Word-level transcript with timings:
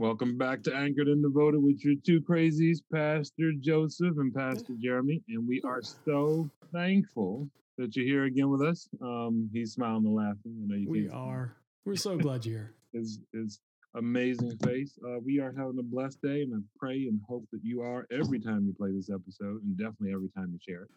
Welcome 0.00 0.38
back 0.38 0.62
to 0.62 0.72
Anchored 0.72 1.08
and 1.08 1.20
Devoted 1.24 1.60
with 1.60 1.84
your 1.84 1.96
two 2.06 2.20
crazies, 2.20 2.78
Pastor 2.94 3.50
Joseph 3.58 4.16
and 4.18 4.32
Pastor 4.32 4.74
Jeremy. 4.80 5.20
And 5.28 5.44
we 5.48 5.60
are 5.62 5.82
so 5.82 6.48
thankful 6.72 7.48
that 7.78 7.96
you're 7.96 8.06
here 8.06 8.24
again 8.26 8.48
with 8.48 8.62
us. 8.62 8.88
Um, 9.02 9.50
he's 9.52 9.72
smiling 9.72 10.06
and 10.06 10.14
laughing. 10.14 10.56
I 10.62 10.66
know 10.68 10.76
you 10.76 10.88
We 10.88 11.08
are. 11.08 11.56
We're 11.84 11.96
so 11.96 12.16
glad 12.16 12.46
you're 12.46 12.58
here. 12.58 12.74
his, 12.92 13.18
his 13.32 13.58
amazing 13.96 14.56
face. 14.58 14.96
Uh, 15.04 15.18
we 15.18 15.40
are 15.40 15.52
having 15.58 15.80
a 15.80 15.82
blessed 15.82 16.22
day, 16.22 16.42
and 16.42 16.54
I 16.54 16.58
pray 16.78 17.08
and 17.08 17.20
hope 17.28 17.48
that 17.50 17.64
you 17.64 17.82
are 17.82 18.06
every 18.12 18.38
time 18.38 18.66
you 18.66 18.74
play 18.78 18.92
this 18.92 19.10
episode, 19.10 19.64
and 19.64 19.76
definitely 19.76 20.12
every 20.12 20.28
time 20.28 20.52
you 20.52 20.60
share 20.60 20.84
it. 20.84 20.90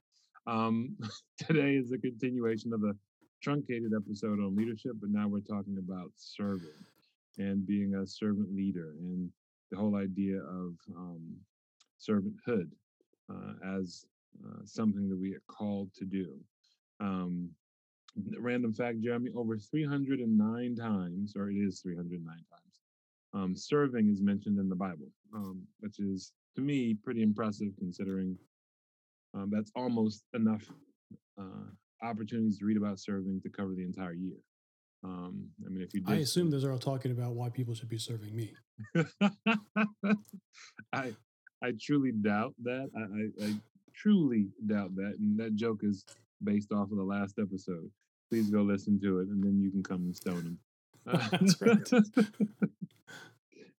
Um, 0.46 0.96
today 1.40 1.74
is 1.74 1.92
a 1.92 1.98
continuation 1.98 2.72
of 2.72 2.84
a 2.84 2.94
truncated 3.42 3.94
episode 3.98 4.40
on 4.40 4.56
leadership, 4.56 4.92
but 5.02 5.10
now 5.10 5.28
we're 5.28 5.40
talking 5.40 5.78
about 5.80 6.12
serving 6.18 6.70
and 7.38 7.66
being 7.66 7.96
a 7.96 8.06
servant 8.08 8.54
leader 8.56 8.94
and 9.00 9.30
the 9.72 9.78
whole 9.78 9.96
idea 9.96 10.38
of 10.38 10.74
um, 10.96 11.36
servanthood 12.00 12.70
uh, 13.30 13.78
as 13.78 14.06
uh, 14.46 14.60
something 14.66 15.10
that 15.10 15.18
we 15.18 15.34
are 15.34 15.44
called 15.48 15.94
to 15.94 16.06
do. 16.06 16.38
Um, 17.00 17.50
random 18.40 18.74
fact, 18.74 19.02
Jeremy, 19.02 19.32
over 19.36 19.58
309 19.58 20.76
times, 20.76 21.34
or 21.36 21.50
it 21.50 21.56
is 21.56 21.80
309 21.82 22.26
times, 22.26 22.82
um, 23.34 23.56
serving 23.56 24.10
is 24.10 24.22
mentioned 24.22 24.60
in 24.60 24.70
the 24.70 24.76
Bible, 24.76 25.08
um, 25.34 25.64
which 25.80 26.00
is 26.00 26.34
to 26.56 26.62
me 26.62 26.96
pretty 27.04 27.24
impressive 27.24 27.70
considering 27.80 28.38
um, 29.34 29.50
that's 29.50 29.72
almost 29.76 30.24
enough 30.34 30.64
uh, 31.40 31.70
opportunities 32.04 32.58
to 32.60 32.66
read 32.66 32.78
about 32.78 33.00
serving 33.00 33.40
to 33.42 33.50
cover 33.50 33.74
the 33.74 33.84
entire 33.84 34.14
year. 34.14 34.38
Um, 35.04 35.50
I 35.66 35.70
mean, 35.70 35.82
if 35.82 35.94
you 35.94 36.04
I 36.06 36.16
assume 36.16 36.52
those 36.52 36.64
are 36.64 36.72
all 36.72 36.78
talking 36.78 37.12
about 37.12 37.34
why 37.34 37.50
people 37.50 37.74
should 37.74 37.90
be 37.90 37.98
serving 37.98 38.36
me. 38.36 38.54
I 40.94 41.14
I 41.64 41.74
truly 41.80 42.12
doubt 42.12 42.54
that. 42.64 42.90
I, 42.96 43.44
I, 43.44 43.48
I 43.48 43.54
truly 43.96 44.48
doubt 44.68 44.96
that, 44.96 45.16
and 45.20 45.40
that 45.40 45.56
joke 45.56 45.80
is 45.84 46.06
based 46.44 46.72
off 46.72 46.92
of 46.92 46.98
the 46.98 47.04
last 47.04 47.40
episode. 47.40 47.90
Please 48.30 48.50
go 48.50 48.62
listen 48.62 49.00
to 49.02 49.20
it, 49.20 49.28
and 49.28 49.44
then 49.44 49.60
you 49.60 49.72
can 49.72 49.84
come 49.84 50.02
and 50.02 50.16
stone 50.16 50.44
him. 50.44 50.60
That's 51.32 51.62
right. 51.62 51.90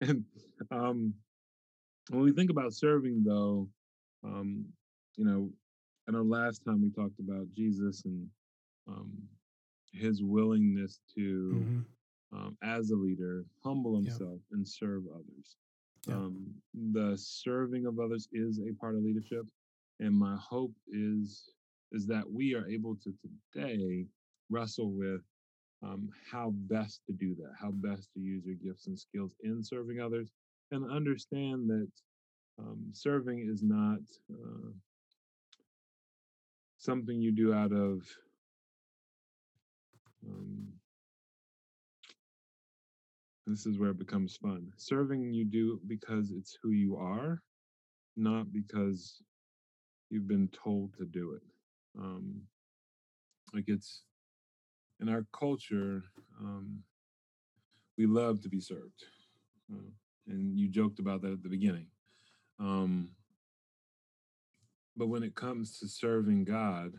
and 0.00 0.24
um, 0.70 1.14
when 2.10 2.22
we 2.22 2.32
think 2.32 2.50
about 2.50 2.74
serving, 2.74 3.22
though, 3.24 3.68
um, 4.24 4.66
you 5.16 5.24
know, 5.24 5.50
I 6.08 6.12
know 6.12 6.22
last 6.22 6.64
time 6.64 6.82
we 6.82 6.90
talked 6.90 7.20
about 7.20 7.46
Jesus 7.54 8.02
and 8.04 8.28
um, 8.88 9.12
his 9.92 10.22
willingness 10.22 11.00
to 11.14 11.66
Mhm. 11.66 11.86
um, 12.32 12.56
as 12.62 12.90
a 12.90 12.96
leader, 12.96 13.44
humble 13.62 13.94
himself 13.96 14.40
and 14.52 14.66
serve 14.66 15.04
others. 15.08 15.56
Yeah. 16.06 16.14
Um, 16.14 16.62
the 16.74 17.16
serving 17.16 17.86
of 17.86 17.98
others 18.00 18.28
is 18.32 18.60
a 18.60 18.72
part 18.74 18.96
of 18.96 19.02
leadership, 19.02 19.46
and 20.00 20.14
my 20.16 20.36
hope 20.36 20.74
is 20.88 21.54
is 21.92 22.06
that 22.06 22.28
we 22.30 22.54
are 22.54 22.66
able 22.68 22.96
to 22.96 23.12
today 23.52 24.06
wrestle 24.50 24.90
with 24.92 25.22
um, 25.82 26.10
how 26.30 26.50
best 26.52 27.04
to 27.06 27.12
do 27.12 27.34
that, 27.36 27.52
how 27.60 27.70
best 27.70 28.12
to 28.14 28.20
use 28.20 28.44
your 28.44 28.56
gifts 28.56 28.86
and 28.86 28.98
skills 28.98 29.34
in 29.42 29.62
serving 29.62 30.00
others, 30.00 30.32
and 30.70 30.90
understand 30.90 31.68
that 31.68 31.90
um, 32.58 32.90
serving 32.92 33.40
is 33.48 33.62
not 33.62 34.00
uh, 34.32 34.70
something 36.78 37.20
you 37.20 37.32
do 37.32 37.52
out 37.52 37.72
of 37.72 38.06
um, 40.26 40.68
this 43.46 43.66
is 43.66 43.78
where 43.78 43.90
it 43.90 43.98
becomes 43.98 44.36
fun. 44.36 44.72
Serving 44.76 45.32
you 45.32 45.44
do 45.44 45.80
because 45.86 46.30
it's 46.30 46.56
who 46.62 46.70
you 46.70 46.96
are, 46.96 47.42
not 48.16 48.52
because 48.52 49.22
you've 50.10 50.28
been 50.28 50.48
told 50.48 50.94
to 50.98 51.04
do 51.04 51.32
it. 51.32 51.42
Um, 51.98 52.42
like 53.52 53.64
it's 53.66 54.02
in 55.00 55.08
our 55.08 55.26
culture, 55.38 56.04
um, 56.40 56.82
we 57.98 58.06
love 58.06 58.40
to 58.42 58.48
be 58.48 58.60
served, 58.60 59.04
uh, 59.72 59.90
and 60.28 60.58
you 60.58 60.68
joked 60.68 60.98
about 60.98 61.22
that 61.22 61.32
at 61.32 61.42
the 61.42 61.48
beginning. 61.48 61.86
Um, 62.60 63.10
but 64.96 65.08
when 65.08 65.22
it 65.22 65.34
comes 65.34 65.78
to 65.80 65.88
serving 65.88 66.44
God, 66.44 66.92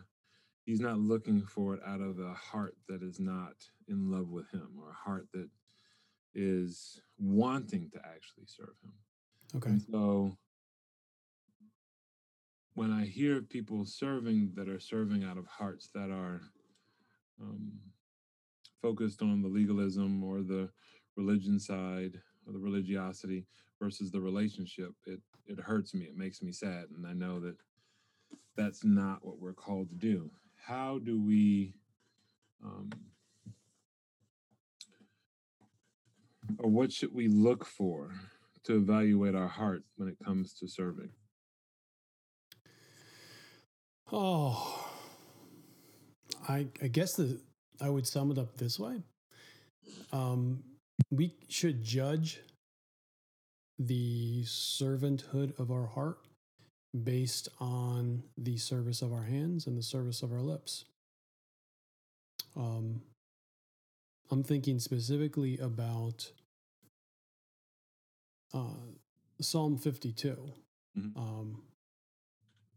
He's 0.65 0.79
not 0.79 0.97
looking 0.97 1.41
for 1.41 1.75
it 1.75 1.81
out 1.85 2.01
of 2.01 2.19
a 2.19 2.33
heart 2.33 2.75
that 2.87 3.03
is 3.03 3.19
not 3.19 3.55
in 3.87 4.09
love 4.09 4.29
with 4.29 4.49
Him 4.51 4.69
or 4.79 4.89
a 4.89 5.09
heart 5.09 5.27
that 5.33 5.49
is 6.35 7.01
wanting 7.17 7.89
to 7.91 7.99
actually 7.99 8.45
serve 8.45 8.75
him. 8.83 8.93
Okay. 9.55 9.69
And 9.69 9.81
so 9.81 10.37
when 12.73 12.91
I 12.91 13.05
hear 13.05 13.41
people 13.41 13.85
serving 13.85 14.51
that 14.55 14.67
are 14.67 14.79
serving 14.79 15.23
out 15.23 15.37
of 15.37 15.45
hearts 15.45 15.89
that 15.93 16.09
are 16.09 16.41
um, 17.41 17.71
focused 18.81 19.21
on 19.21 19.41
the 19.41 19.47
legalism 19.47 20.23
or 20.23 20.41
the 20.41 20.69
religion 21.15 21.59
side 21.59 22.19
or 22.45 22.53
the 22.53 22.59
religiosity 22.59 23.45
versus 23.79 24.11
the 24.11 24.21
relationship, 24.21 24.91
it 25.05 25.19
it 25.45 25.59
hurts 25.59 25.93
me. 25.93 26.05
It 26.05 26.17
makes 26.17 26.41
me 26.41 26.51
sad, 26.53 26.85
and 26.95 27.05
I 27.05 27.13
know 27.13 27.39
that 27.41 27.57
that's 28.55 28.83
not 28.83 29.25
what 29.25 29.39
we're 29.39 29.53
called 29.53 29.89
to 29.89 29.95
do. 29.95 30.31
How 30.65 30.99
do 30.99 31.21
we? 31.21 31.73
Um, 32.63 32.89
or 36.57 36.69
what 36.69 36.91
should 36.91 37.13
we 37.13 37.27
look 37.27 37.65
for 37.65 38.11
to 38.63 38.77
evaluate 38.77 39.35
our 39.35 39.49
heart 39.49 39.83
when 39.97 40.07
it 40.07 40.15
comes 40.23 40.53
to 40.59 40.67
serving? 40.69 41.09
Oh, 44.09 44.89
I 46.47 46.67
I 46.81 46.87
guess 46.87 47.15
the 47.15 47.41
I 47.81 47.89
would 47.89 48.07
sum 48.07 48.31
it 48.31 48.37
up 48.37 48.55
this 48.57 48.79
way. 48.79 49.03
Um, 50.13 50.63
we 51.11 51.35
should 51.49 51.83
judge 51.83 52.39
the 53.77 54.43
servanthood 54.45 55.59
of 55.59 55.71
our 55.71 55.87
heart 55.87 56.19
based 56.93 57.49
on 57.59 58.23
the 58.37 58.57
service 58.57 59.01
of 59.01 59.11
our 59.11 59.23
hands 59.23 59.65
and 59.65 59.77
the 59.77 59.83
service 59.83 60.21
of 60.21 60.31
our 60.31 60.41
lips. 60.41 60.85
Um, 62.55 63.01
I'm 64.29 64.43
thinking 64.43 64.79
specifically 64.79 65.57
about 65.57 66.31
uh, 68.53 68.91
Psalm 69.41 69.77
52. 69.77 70.53
Mhm. 70.97 71.17
Um, 71.17 71.63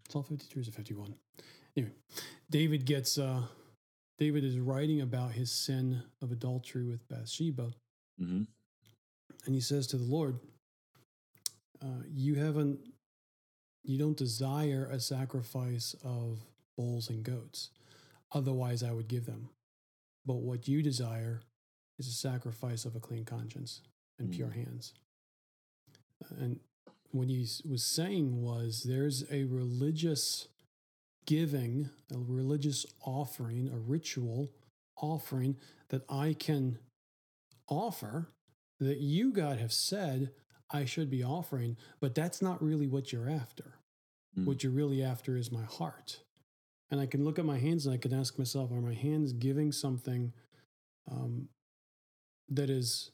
Psalm 0.09 0.25
52 0.25 0.61
is 0.61 0.69
a 0.69 0.73
51. 0.73 1.15
Anyway, 1.77 1.93
David 2.51 2.87
gets, 2.87 3.19
uh, 3.19 3.43
David 4.19 4.45
is 4.45 4.59
writing 4.59 5.01
about 5.01 5.33
his 5.33 5.53
sin 5.53 6.03
of 6.23 6.33
adultery 6.33 6.85
with 6.85 7.07
Bathsheba. 7.09 7.75
Mm-hmm. 8.21 8.45
And 9.45 9.55
he 9.55 9.61
says 9.61 9.87
to 9.89 9.97
the 9.99 10.05
Lord, 10.05 10.39
uh, 11.83 12.03
You 12.09 12.37
haven't, 12.37 12.81
you 13.87 13.99
don't 13.99 14.17
desire 14.17 14.89
a 14.91 15.01
sacrifice 15.01 15.95
of 16.05 16.41
bulls 16.77 17.09
and 17.09 17.23
goats. 17.23 17.71
Otherwise, 18.33 18.83
I 18.83 18.93
would 18.93 19.09
give 19.09 19.27
them. 19.27 19.51
But 20.25 20.37
what 20.37 20.67
you 20.67 20.83
desire 20.83 21.41
is 21.99 22.09
a 22.09 22.13
sacrifice 22.13 22.85
of 22.85 22.97
a 22.97 23.01
clean 23.01 23.25
conscience 23.25 23.81
and 24.19 24.33
pure 24.33 24.49
mm. 24.49 24.67
hands. 24.67 24.93
And 26.39 26.61
what 27.13 27.29
he 27.29 27.47
was 27.65 27.85
saying 27.85 28.43
was 28.43 28.83
there's 28.83 29.25
a 29.31 29.45
religious 29.45 30.49
giving, 31.27 31.91
a 32.15 32.19
religious 32.19 32.87
offering, 33.05 33.71
a 33.73 33.79
ritual 33.79 34.51
offering 34.97 35.57
that 35.89 36.03
I 36.09 36.35
can 36.39 36.79
offer 37.69 38.29
that 38.81 38.99
you, 38.99 39.33
God, 39.33 39.59
have 39.59 39.73
said 39.73 40.31
I 40.71 40.85
should 40.85 41.11
be 41.11 41.23
offering, 41.23 41.77
but 42.01 42.15
that's 42.15 42.43
not 42.43 42.63
really 42.63 42.87
what 42.87 43.13
you're 43.13 43.31
after. 43.31 43.75
Mm. 44.39 44.47
What 44.47 44.63
you're 44.63 44.73
really 44.73 45.03
after 45.03 45.37
is 45.37 45.53
my 45.53 45.63
heart. 45.63 46.21
And 46.91 47.01
I 47.01 47.07
can 47.07 47.25
look 47.25 47.39
at 47.39 47.45
my 47.45 47.59
hands 47.59 47.87
and 47.87 47.95
I 47.95 47.99
can 47.99 48.13
ask 48.13 48.39
myself, 48.39 48.71
are 48.71 48.81
my 48.81 48.95
hands 48.95 49.33
giving 49.33 49.73
something 49.73 50.33
um, 51.11 51.49
that 52.49 52.71
is 52.71 53.11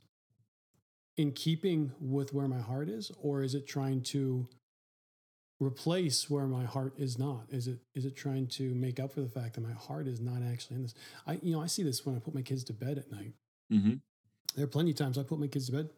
in 1.16 1.32
keeping 1.32 1.92
with 2.00 2.32
where 2.32 2.48
my 2.48 2.58
heart 2.58 2.88
is, 2.88 3.10
or 3.20 3.42
is 3.42 3.54
it 3.54 3.66
trying 3.66 4.02
to 4.02 4.48
replace 5.60 6.28
where 6.28 6.46
my 6.46 6.64
heart 6.64 6.94
is 6.98 7.18
not? 7.18 7.44
Is 7.50 7.68
it 7.68 7.78
is 7.94 8.04
it 8.04 8.16
trying 8.16 8.46
to 8.48 8.74
make 8.74 8.98
up 8.98 9.12
for 9.12 9.20
the 9.20 9.28
fact 9.28 9.54
that 9.54 9.60
my 9.60 9.72
heart 9.72 10.06
is 10.06 10.20
not 10.20 10.42
actually 10.42 10.76
in 10.76 10.82
this? 10.82 10.94
I 11.26 11.38
you 11.42 11.52
know 11.52 11.62
I 11.62 11.66
see 11.66 11.82
this 11.82 12.04
when 12.04 12.16
I 12.16 12.18
put 12.18 12.34
my 12.34 12.42
kids 12.42 12.64
to 12.64 12.72
bed 12.72 12.98
at 12.98 13.10
night. 13.10 13.32
Mm-hmm. 13.72 13.94
There 14.56 14.64
are 14.64 14.68
plenty 14.68 14.90
of 14.90 14.96
times 14.96 15.16
I 15.16 15.22
put 15.22 15.38
my 15.38 15.46
kids 15.46 15.66
to 15.66 15.72
bed, 15.72 15.90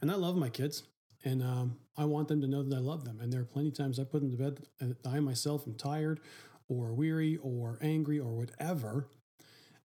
and 0.00 0.10
I 0.10 0.14
love 0.14 0.36
my 0.36 0.48
kids, 0.48 0.82
and 1.24 1.42
um, 1.42 1.76
I 1.96 2.04
want 2.04 2.28
them 2.28 2.40
to 2.40 2.46
know 2.46 2.62
that 2.62 2.74
I 2.74 2.80
love 2.80 3.04
them. 3.04 3.20
And 3.20 3.32
there 3.32 3.40
are 3.40 3.44
plenty 3.44 3.68
of 3.68 3.74
times 3.74 3.98
I 3.98 4.04
put 4.04 4.20
them 4.20 4.30
to 4.30 4.36
bed, 4.36 4.60
and 4.80 4.96
I 5.04 5.20
myself 5.20 5.66
am 5.66 5.74
tired, 5.74 6.20
or 6.68 6.92
weary, 6.92 7.38
or 7.42 7.78
angry, 7.80 8.18
or 8.18 8.32
whatever, 8.32 9.06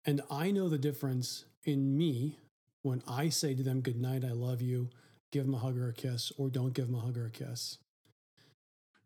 and 0.05 0.21
I 0.31 0.51
know 0.51 0.67
the 0.67 0.77
difference 0.77 1.45
in 1.63 1.97
me 1.97 2.39
when 2.81 3.03
I 3.07 3.29
say 3.29 3.53
to 3.53 3.63
them, 3.63 3.81
Good 3.81 4.01
night, 4.01 4.23
I 4.25 4.31
love 4.31 4.61
you, 4.61 4.89
give 5.31 5.45
them 5.45 5.53
a 5.53 5.59
hug 5.59 5.77
or 5.77 5.89
a 5.89 5.93
kiss, 5.93 6.31
or 6.37 6.49
don't 6.49 6.73
give 6.73 6.87
them 6.87 6.95
a 6.95 7.01
hug 7.01 7.17
or 7.17 7.27
a 7.27 7.31
kiss. 7.31 7.77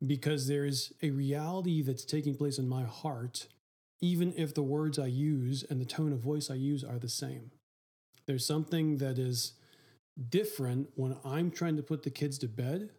Because 0.06 0.48
there's 0.48 0.94
a 1.01 1.10
reality 1.10 1.81
that's 1.81 2.06
taking 2.06 2.36
place 2.36 2.58
in 2.58 2.68
my 2.68 2.84
heart, 2.84 3.48
even 4.01 4.34
if 4.38 4.54
the 4.54 4.63
words 4.63 5.00
I 5.00 5.08
use 5.08 5.63
and 5.69 5.81
the 5.81 5.86
tone 5.86 6.13
of 6.13 6.19
voice 6.19 6.50
I 6.50 6.56
use 6.56 6.84
are 6.84 7.00
the 7.00 7.10
same. 7.10 7.51
There's 8.25 8.46
something 8.46 8.98
that 8.98 9.18
is 9.18 9.54
different 10.29 10.89
when 10.95 11.17
I'm 11.25 11.51
trying 11.51 11.75
to 11.77 11.83
put 11.83 12.03
the 12.03 12.09
kids 12.09 12.38
to 12.39 12.47
bed 12.47 12.89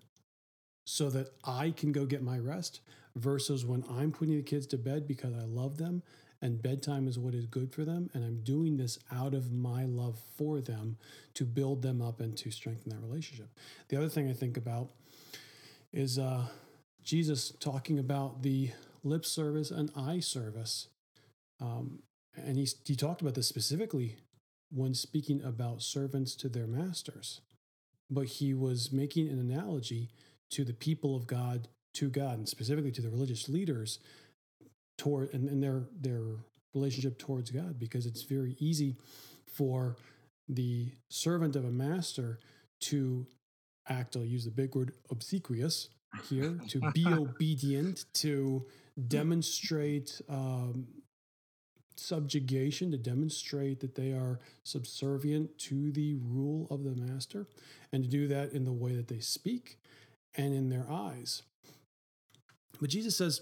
so 0.85 1.11
that 1.11 1.31
I 1.45 1.71
can 1.71 1.93
go 1.93 2.07
get 2.07 2.23
my 2.23 2.39
rest 2.39 2.81
versus 3.15 3.65
when 3.65 3.85
I'm 3.91 4.13
putting 4.13 4.37
the 4.37 4.43
kids 4.43 4.67
to 4.69 4.79
bed 4.79 5.07
because 5.09 5.35
I 5.35 5.45
love 5.45 5.79
them 5.79 6.03
and 6.43 6.63
bedtime 6.63 7.09
is 7.09 7.19
what 7.19 7.35
is 7.35 7.47
good 7.47 7.73
for 7.73 7.85
them. 7.85 8.11
And 8.13 8.25
I'm 8.25 8.43
doing 8.43 8.77
this 8.77 8.99
out 9.11 9.35
of 9.35 9.53
my 9.53 9.85
love 9.85 10.21
for 10.37 10.61
them 10.61 10.99
to 11.35 11.45
build 11.45 11.83
them 11.83 12.03
up 12.03 12.21
and 12.21 12.37
to 12.39 12.51
strengthen 12.51 12.91
that 12.91 13.01
relationship. 13.01 13.49
The 13.89 13.97
other 13.97 14.09
thing 14.09 14.29
I 14.29 14.35
think 14.35 14.57
about 14.57 14.91
is 15.93 16.19
uh, 16.19 16.47
Jesus 17.03 17.53
talking 17.59 17.99
about 17.99 18.43
the 18.43 18.71
lip 19.03 19.25
service 19.25 19.71
and 19.71 19.91
eye 19.97 20.21
service. 20.21 20.89
Um, 21.61 22.01
and 22.37 22.59
he, 22.59 22.69
he 22.85 22.95
talked 22.95 23.23
about 23.23 23.35
this 23.35 23.49
specifically 23.49 24.17
when 24.71 24.95
speaking 24.95 25.43
about 25.43 25.83
servants 25.83 26.35
to 26.37 26.49
their 26.49 26.67
masters. 26.67 27.41
But 28.11 28.27
he 28.27 28.55
was 28.55 28.93
making 28.93 29.29
an 29.29 29.39
analogy 29.39 30.11
to 30.51 30.65
the 30.65 30.75
people 30.75 31.17
of 31.17 31.27
God 31.27 31.69
to 31.95 32.09
God 32.09 32.39
and 32.39 32.49
specifically 32.49 32.93
to 32.93 33.03
the 33.03 33.11
religious 33.11 33.49
leaders 33.49 33.99
toward 34.99 35.33
and, 35.35 35.49
and 35.49 35.63
their 35.63 35.85
their 35.99 36.23
relationship 36.75 37.19
towards 37.19 37.51
God 37.51 37.79
because 37.79 38.07
it's 38.07 38.23
very 38.23 38.55
easy 38.59 38.97
for 39.47 39.97
the 40.49 40.93
servant 41.09 41.57
of 41.57 41.65
a 41.65 41.71
master 41.71 42.39
to 42.81 43.27
act, 43.89 44.17
I'll 44.17 44.25
use 44.25 44.45
the 44.45 44.51
big 44.51 44.75
word 44.75 44.93
obsequious 45.11 45.89
here, 46.29 46.59
to 46.69 46.81
be 46.93 47.07
obedient, 47.13 48.05
to 48.15 48.67
demonstrate 49.09 50.21
um, 50.29 50.87
subjugation, 51.99 52.91
to 52.91 52.97
demonstrate 52.97 53.81
that 53.81 53.95
they 53.95 54.13
are 54.13 54.41
subservient 54.65 55.59
to 55.59 55.91
the 55.93 56.17
rule 56.17 56.67
of 56.71 56.85
the 56.85 56.95
master, 56.95 57.47
and 57.93 58.05
to 58.05 58.11
do 58.11 58.29
that 58.29 58.53
in 58.53 58.65
the 58.65 58.73
way 58.73 58.95
that 58.95 59.09
they 59.09 59.21
speak 59.21 59.79
and 60.35 60.55
in 60.55 60.69
their 60.69 60.87
eyes. 60.91 61.43
But 62.81 62.91
Jesus 62.91 63.17
says, 63.17 63.41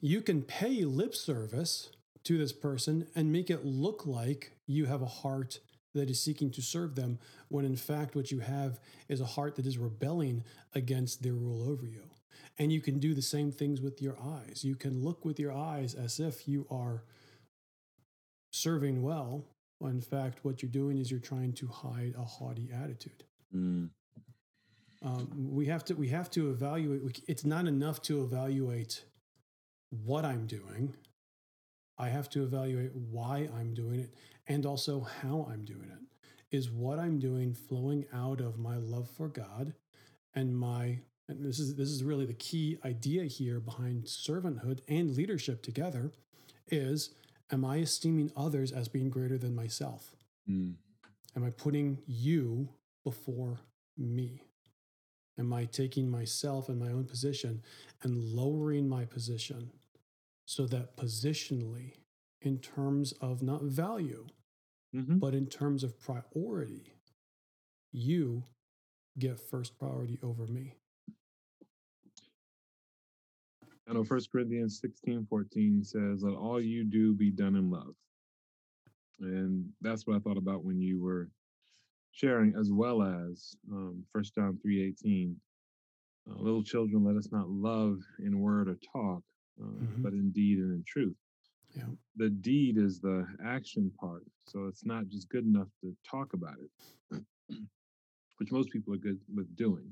you 0.00 0.20
can 0.20 0.42
pay 0.42 0.84
lip 0.84 1.14
service 1.14 1.90
to 2.24 2.36
this 2.36 2.52
person 2.52 3.06
and 3.14 3.32
make 3.32 3.50
it 3.50 3.64
look 3.64 4.06
like 4.06 4.52
you 4.66 4.86
have 4.86 5.02
a 5.02 5.06
heart 5.06 5.60
that 5.94 6.10
is 6.10 6.20
seeking 6.20 6.50
to 6.50 6.62
serve 6.62 6.94
them, 6.94 7.18
when 7.48 7.64
in 7.64 7.76
fact, 7.76 8.16
what 8.16 8.30
you 8.30 8.40
have 8.40 8.80
is 9.08 9.20
a 9.20 9.26
heart 9.26 9.56
that 9.56 9.66
is 9.66 9.78
rebelling 9.78 10.42
against 10.74 11.22
their 11.22 11.34
rule 11.34 11.68
over 11.70 11.86
you. 11.86 12.02
And 12.58 12.72
you 12.72 12.80
can 12.80 12.98
do 12.98 13.14
the 13.14 13.22
same 13.22 13.52
things 13.52 13.80
with 13.80 14.02
your 14.02 14.16
eyes. 14.20 14.64
You 14.64 14.74
can 14.74 15.02
look 15.02 15.24
with 15.24 15.38
your 15.38 15.52
eyes 15.52 15.94
as 15.94 16.18
if 16.18 16.48
you 16.48 16.66
are 16.70 17.02
serving 18.52 19.02
well, 19.02 19.44
in 19.80 20.00
fact, 20.00 20.44
what 20.44 20.62
you're 20.62 20.70
doing 20.70 20.98
is 20.98 21.10
you're 21.10 21.20
trying 21.20 21.52
to 21.54 21.66
hide 21.66 22.14
a 22.16 22.22
haughty 22.22 22.70
attitude. 22.72 23.24
Mm. 23.54 23.90
Um, 25.04 25.48
we 25.50 25.66
have 25.66 25.84
to 25.86 25.94
we 25.94 26.08
have 26.08 26.30
to 26.30 26.50
evaluate. 26.50 27.22
It's 27.26 27.44
not 27.44 27.66
enough 27.66 28.00
to 28.02 28.22
evaluate 28.22 29.04
what 29.90 30.24
I'm 30.24 30.46
doing. 30.46 30.94
I 31.98 32.08
have 32.08 32.30
to 32.30 32.44
evaluate 32.44 32.94
why 32.94 33.48
I'm 33.54 33.74
doing 33.74 34.00
it 34.00 34.14
and 34.46 34.64
also 34.64 35.00
how 35.00 35.48
I'm 35.50 35.64
doing 35.64 35.90
it. 35.90 36.56
Is 36.56 36.70
what 36.70 36.98
I'm 36.98 37.18
doing 37.18 37.54
flowing 37.54 38.04
out 38.12 38.40
of 38.40 38.58
my 38.58 38.76
love 38.76 39.08
for 39.10 39.28
God 39.28 39.74
and 40.34 40.56
my 40.56 41.00
and 41.28 41.44
this 41.44 41.58
is 41.58 41.74
this 41.74 41.88
is 41.88 42.04
really 42.04 42.26
the 42.26 42.34
key 42.34 42.78
idea 42.84 43.24
here 43.24 43.58
behind 43.58 44.04
servanthood 44.04 44.80
and 44.88 45.16
leadership 45.16 45.62
together 45.62 46.12
is 46.68 47.10
am 47.52 47.64
I 47.64 47.76
esteeming 47.78 48.32
others 48.36 48.72
as 48.72 48.88
being 48.88 49.10
greater 49.10 49.38
than 49.38 49.54
myself? 49.54 50.16
Mm. 50.48 50.74
Am 51.36 51.44
I 51.44 51.50
putting 51.50 51.98
you 52.06 52.70
before 53.04 53.60
me? 53.96 54.42
Am 55.38 55.52
I 55.52 55.64
taking 55.64 56.10
myself 56.10 56.68
and 56.68 56.78
my 56.78 56.88
own 56.88 57.04
position 57.04 57.62
and 58.02 58.22
lowering 58.22 58.88
my 58.88 59.04
position 59.04 59.70
so 60.44 60.66
that 60.66 60.96
positionally, 60.96 61.94
in 62.40 62.58
terms 62.58 63.12
of 63.20 63.42
not 63.42 63.62
value, 63.62 64.26
mm-hmm. 64.94 65.18
but 65.18 65.34
in 65.34 65.46
terms 65.46 65.84
of 65.84 65.98
priority, 66.00 66.94
you 67.92 68.44
get 69.18 69.40
first 69.40 69.78
priority 69.78 70.18
over 70.22 70.46
me. 70.46 70.74
I 73.92 73.94
know 73.94 74.04
First 74.04 74.32
Corinthians 74.32 74.80
16, 74.80 75.26
14 75.28 75.84
says, 75.84 76.22
Let 76.22 76.32
all 76.32 76.58
you 76.58 76.82
do 76.82 77.12
be 77.12 77.30
done 77.30 77.56
in 77.56 77.70
love. 77.70 77.94
And 79.20 79.68
that's 79.82 80.06
what 80.06 80.16
I 80.16 80.20
thought 80.20 80.38
about 80.38 80.64
when 80.64 80.80
you 80.80 80.98
were 80.98 81.28
sharing, 82.10 82.54
as 82.58 82.72
well 82.72 83.02
as 83.02 83.54
um, 83.70 84.02
1 84.12 84.24
John 84.34 84.58
3, 84.62 84.94
18. 85.04 85.36
Uh, 86.26 86.40
little 86.40 86.62
children, 86.62 87.04
let 87.04 87.16
us 87.16 87.28
not 87.32 87.50
love 87.50 87.98
in 88.20 88.40
word 88.40 88.70
or 88.70 88.78
talk, 88.94 89.22
uh, 89.60 89.66
mm-hmm. 89.66 90.02
but 90.02 90.14
in 90.14 90.30
deed 90.30 90.56
and 90.56 90.72
in 90.72 90.82
truth. 90.88 91.16
Yeah. 91.76 91.82
The 92.16 92.30
deed 92.30 92.78
is 92.78 92.98
the 92.98 93.26
action 93.44 93.92
part. 94.00 94.24
So 94.46 94.68
it's 94.68 94.86
not 94.86 95.06
just 95.08 95.28
good 95.28 95.44
enough 95.44 95.68
to 95.82 95.94
talk 96.10 96.32
about 96.32 96.56
it, 97.12 97.22
which 98.38 98.52
most 98.52 98.70
people 98.70 98.94
are 98.94 98.98
good 98.98 99.20
with 99.34 99.54
doing. 99.54 99.90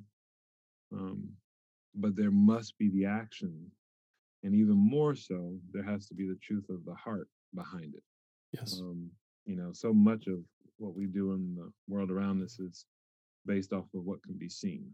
Um, 0.90 1.28
but 1.94 2.16
there 2.16 2.30
must 2.30 2.78
be 2.78 2.88
the 2.88 3.04
action. 3.04 3.70
And 4.42 4.54
even 4.54 4.76
more 4.76 5.14
so, 5.14 5.54
there 5.72 5.84
has 5.84 6.06
to 6.08 6.14
be 6.14 6.26
the 6.26 6.38
truth 6.42 6.64
of 6.70 6.84
the 6.84 6.94
heart 6.94 7.28
behind 7.54 7.94
it. 7.94 8.02
Yes. 8.52 8.80
Um, 8.80 9.10
you 9.44 9.56
know, 9.56 9.70
so 9.72 9.92
much 9.92 10.26
of 10.26 10.38
what 10.78 10.94
we 10.94 11.06
do 11.06 11.32
in 11.32 11.54
the 11.54 11.70
world 11.88 12.10
around 12.10 12.42
us 12.42 12.58
is 12.58 12.86
based 13.46 13.72
off 13.72 13.84
of 13.94 14.04
what 14.04 14.22
can 14.22 14.34
be 14.38 14.48
seen. 14.48 14.90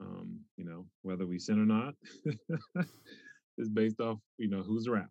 Um, 0.00 0.38
you 0.56 0.64
know, 0.64 0.86
whether 1.02 1.26
we 1.26 1.38
sin 1.38 1.58
or 1.58 1.66
not, 1.66 1.94
is 3.58 3.68
based 3.68 4.00
off, 4.00 4.18
you 4.38 4.48
know, 4.48 4.62
who's 4.62 4.86
around. 4.86 5.08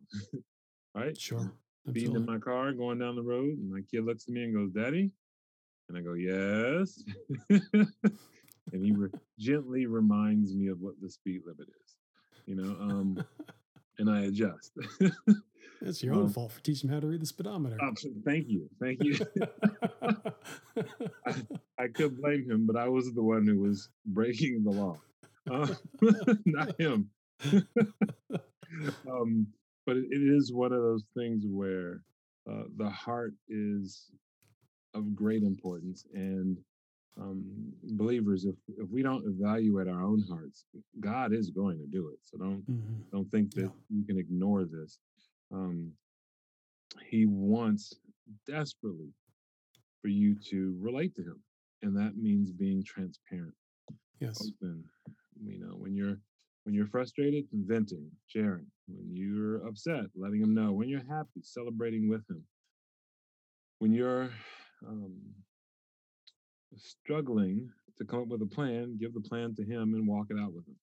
right? 0.96 1.20
Sure. 1.20 1.52
Being 1.92 2.16
in 2.16 2.26
my 2.26 2.38
car, 2.38 2.72
going 2.74 3.00
down 3.00 3.16
the 3.16 3.22
road, 3.22 3.58
and 3.58 3.72
my 3.72 3.82
kid 3.90 4.06
looks 4.06 4.26
at 4.28 4.34
me 4.34 4.44
and 4.44 4.54
goes, 4.54 4.72
Daddy? 4.72 5.12
And 5.88 5.98
I 5.98 6.02
go, 6.02 6.14
Yes. 6.14 7.02
and 8.74 8.86
he 8.86 8.92
re- 8.92 9.10
gently 9.40 9.86
reminds 9.86 10.54
me 10.54 10.68
of 10.68 10.80
what 10.80 10.96
the 11.02 11.10
speed 11.10 11.42
limit 11.46 11.68
is, 11.86 11.96
you 12.46 12.56
know, 12.56 12.76
um, 12.82 13.24
and 14.00 14.10
I 14.10 14.22
adjust. 14.22 14.72
It's 15.82 16.04
your 16.04 16.16
um, 16.16 16.22
own 16.22 16.30
fault 16.30 16.52
for 16.52 16.62
teaching 16.62 16.90
him 16.90 16.96
how 16.96 17.00
to 17.02 17.08
read 17.08 17.22
the 17.22 17.26
speedometer. 17.26 17.78
Oh, 17.82 17.94
thank 18.26 18.48
you. 18.48 18.70
Thank 18.82 19.04
you. 19.04 19.18
I, 21.26 21.36
I, 21.78 21.88
could 21.88 22.20
blame 22.20 22.50
him, 22.50 22.66
but 22.66 22.76
I 22.76 22.88
was 22.88 23.14
the 23.14 23.22
one 23.22 23.46
who 23.46 23.60
was 23.60 23.90
breaking 24.06 24.64
the 24.64 24.72
law, 24.72 24.98
uh, 25.52 25.68
not 26.46 26.80
him. 26.80 27.10
um, 29.10 29.48
but 29.86 29.98
it, 29.98 30.06
it 30.10 30.22
is 30.22 30.52
one 30.52 30.74
of 30.74 30.82
those 30.82 31.04
things 31.16 31.44
where 31.48 32.02
uh, 32.50 32.64
the 32.78 32.90
heart 32.90 33.34
is 33.48 34.10
of 34.94 35.16
great 35.16 35.44
importance. 35.44 36.06
And 36.14 36.58
um, 37.20 37.44
believers, 37.84 38.46
if 38.46 38.56
if 38.78 38.90
we 38.90 39.02
don't 39.02 39.26
evaluate 39.26 39.88
our 39.88 40.04
own 40.04 40.24
hearts, 40.30 40.66
God 41.00 41.34
is 41.34 41.50
going 41.50 41.80
to 41.80 41.86
do 41.86 42.10
it. 42.10 42.20
So 42.24 42.38
don't 42.38 42.70
mm-hmm. 42.70 43.02
don't 43.12 43.30
think 43.32 43.54
that 43.56 43.64
yeah. 43.64 43.70
you 43.90 44.06
can 44.06 44.18
ignore 44.18 44.66
this. 44.66 45.00
Um, 45.52 45.92
he 47.10 47.26
wants 47.26 47.94
desperately 48.48 49.14
for 50.02 50.10
you 50.10 50.36
to 50.50 50.78
relate 50.80 51.16
to 51.16 51.22
Him, 51.22 51.42
and 51.82 51.96
that 51.98 52.18
means 52.18 52.52
being 52.52 52.84
transparent, 52.84 53.54
yes, 54.20 54.40
open. 54.42 54.84
You 55.44 55.60
know, 55.60 55.76
when 55.76 55.96
you're 55.96 56.18
when 56.68 56.76
you're 56.76 56.88
frustrated, 56.88 57.46
venting, 57.54 58.12
sharing. 58.28 58.66
When 58.90 59.16
you're 59.16 59.66
upset, 59.66 60.06
letting 60.16 60.42
him 60.42 60.54
know. 60.54 60.74
When 60.74 60.90
you're 60.90 61.06
happy, 61.10 61.42
celebrating 61.42 62.10
with 62.10 62.30
him. 62.30 62.44
When 63.80 63.94
you're 63.94 64.30
um, 64.86 65.16
struggling 66.76 67.70
to 67.98 68.06
come 68.06 68.22
up 68.22 68.28
with 68.28 68.42
a 68.42 68.46
plan, 68.46 68.98
give 69.00 69.14
the 69.14 69.22
plan 69.22 69.56
to 69.56 69.64
him 69.64 69.94
and 69.94 70.08
walk 70.08 70.28
it 70.30 70.38
out 70.40 70.54
with 70.54 70.68
him. 70.68 70.76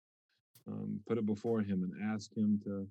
Um, 0.66 1.00
put 1.06 1.18
it 1.18 1.26
before 1.26 1.60
him 1.60 1.82
and 1.82 2.12
ask 2.12 2.34
him 2.34 2.60
to 2.64 2.88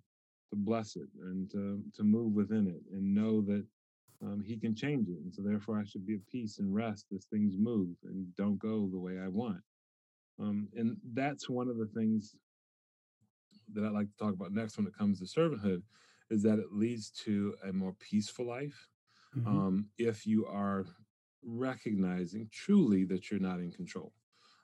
to 0.50 0.56
bless 0.56 0.96
it 0.96 1.08
and 1.22 1.50
to 1.52 1.82
to 1.96 2.04
move 2.04 2.34
within 2.34 2.68
it 2.68 2.82
and 2.92 3.16
know 3.16 3.42
that 3.42 3.66
um, 4.22 4.44
he 4.46 4.58
can 4.58 4.76
change 4.76 5.10
it. 5.10 5.18
And 5.24 5.34
so 5.34 5.42
therefore 5.42 5.80
I 5.80 5.84
should 5.84 6.06
be 6.06 6.16
at 6.16 6.28
peace 6.28 6.60
and 6.60 6.74
rest 6.74 7.08
as 7.14 7.26
things 7.26 7.56
move 7.58 7.96
and 8.04 8.28
don't 8.36 8.60
go 8.60 8.88
the 8.92 9.00
way 9.00 9.20
I 9.20 9.28
want. 9.28 9.62
Um, 10.40 10.68
and 10.76 10.98
that's 11.14 11.50
one 11.50 11.68
of 11.68 11.78
the 11.78 11.88
things 11.88 12.36
that 13.74 13.84
I'd 13.84 13.92
like 13.92 14.08
to 14.08 14.18
talk 14.18 14.34
about 14.34 14.52
next 14.52 14.78
when 14.78 14.88
it 14.88 14.98
comes 14.98 15.20
to 15.20 15.26
servanthood 15.26 15.82
is 16.30 16.42
that 16.44 16.60
it 16.60 16.72
leads 16.72 17.10
to 17.26 17.56
a 17.68 17.74
more 17.74 17.96
peaceful 18.00 18.48
life. 18.48 18.88
Mm-hmm. 19.36 19.48
Um, 19.48 19.86
if 19.98 20.26
you 20.26 20.46
are 20.46 20.86
recognizing 21.46 22.50
truly 22.52 23.04
that 23.06 23.30
you're 23.30 23.40
not 23.40 23.60
in 23.60 23.72
control. 23.72 24.14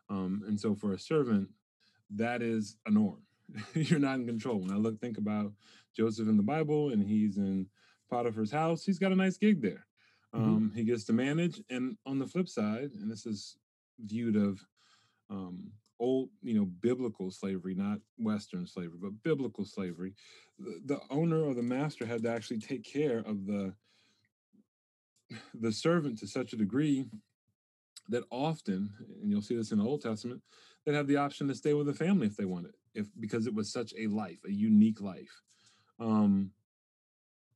Um, 0.10 0.44
and 0.48 0.60
so 0.60 0.76
for 0.76 0.94
a 0.94 1.00
servant, 1.00 1.50
that 2.16 2.42
is 2.42 2.78
a 2.86 2.92
norm. 2.92 3.22
you're 3.74 4.00
not 4.00 4.16
in 4.16 4.26
control. 4.26 4.60
When 4.60 4.72
I 4.72 4.76
look, 4.76 5.00
think 5.00 5.18
about 5.18 5.54
Joseph 5.96 6.28
in 6.28 6.38
the 6.38 6.44
Bible, 6.44 6.92
and 6.92 7.02
he's 7.04 7.38
in 7.38 7.68
Potiphar's 8.10 8.52
house. 8.52 8.84
He's 8.84 9.00
got 9.00 9.12
a 9.12 9.16
nice 9.16 9.38
gig 9.38 9.62
there. 9.62 9.86
Mhm. 10.34 10.40
Um, 10.40 10.72
He 10.76 10.84
gets 10.84 11.04
to 11.06 11.14
manage. 11.14 11.62
And 11.70 11.98
on 12.06 12.20
the 12.20 12.28
flip 12.28 12.48
side, 12.48 12.92
and 12.94 13.10
this 13.10 13.26
is 13.26 13.58
viewed 14.00 14.36
of 14.36 14.60
um, 15.30 15.72
old, 16.00 16.30
you 16.42 16.54
know, 16.56 16.66
biblical 16.66 17.30
slavery, 17.30 17.76
not 17.76 18.00
Western 18.18 18.66
slavery, 18.66 18.98
but 19.00 19.22
biblical 19.24 19.66
slavery. 19.66 20.14
The, 20.58 20.82
the 20.86 21.00
owner 21.10 21.42
or 21.44 21.54
the 21.54 21.62
master 21.62 22.06
had 22.06 22.24
to 22.24 22.32
actually 22.32 22.60
take 22.60 22.84
care 22.84 23.20
of 23.20 23.46
the 23.46 23.74
the 25.54 25.72
servant 25.72 26.20
to 26.20 26.28
such 26.28 26.54
a 26.54 26.58
degree 26.58 27.06
that 28.10 28.24
often, 28.32 28.90
and 29.22 29.30
you'll 29.30 29.42
see 29.42 29.56
this 29.56 29.72
in 29.72 29.78
the 29.78 29.86
Old 29.86 30.02
Testament, 30.02 30.42
they 30.86 30.94
have 30.94 31.08
the 31.08 31.18
option 31.18 31.48
to 31.48 31.56
stay 31.56 31.74
with 31.74 31.88
the 31.88 31.94
family 31.94 32.28
if 32.28 32.36
they 32.36 32.46
wanted, 32.46 32.76
if 32.96 33.08
because 33.20 33.46
it 33.46 33.54
was 33.54 33.72
such 33.72 33.94
a 33.98 34.08
life, 34.08 34.40
a 34.46 34.52
unique 34.52 35.02
life. 35.02 35.42
Um, 36.00 36.52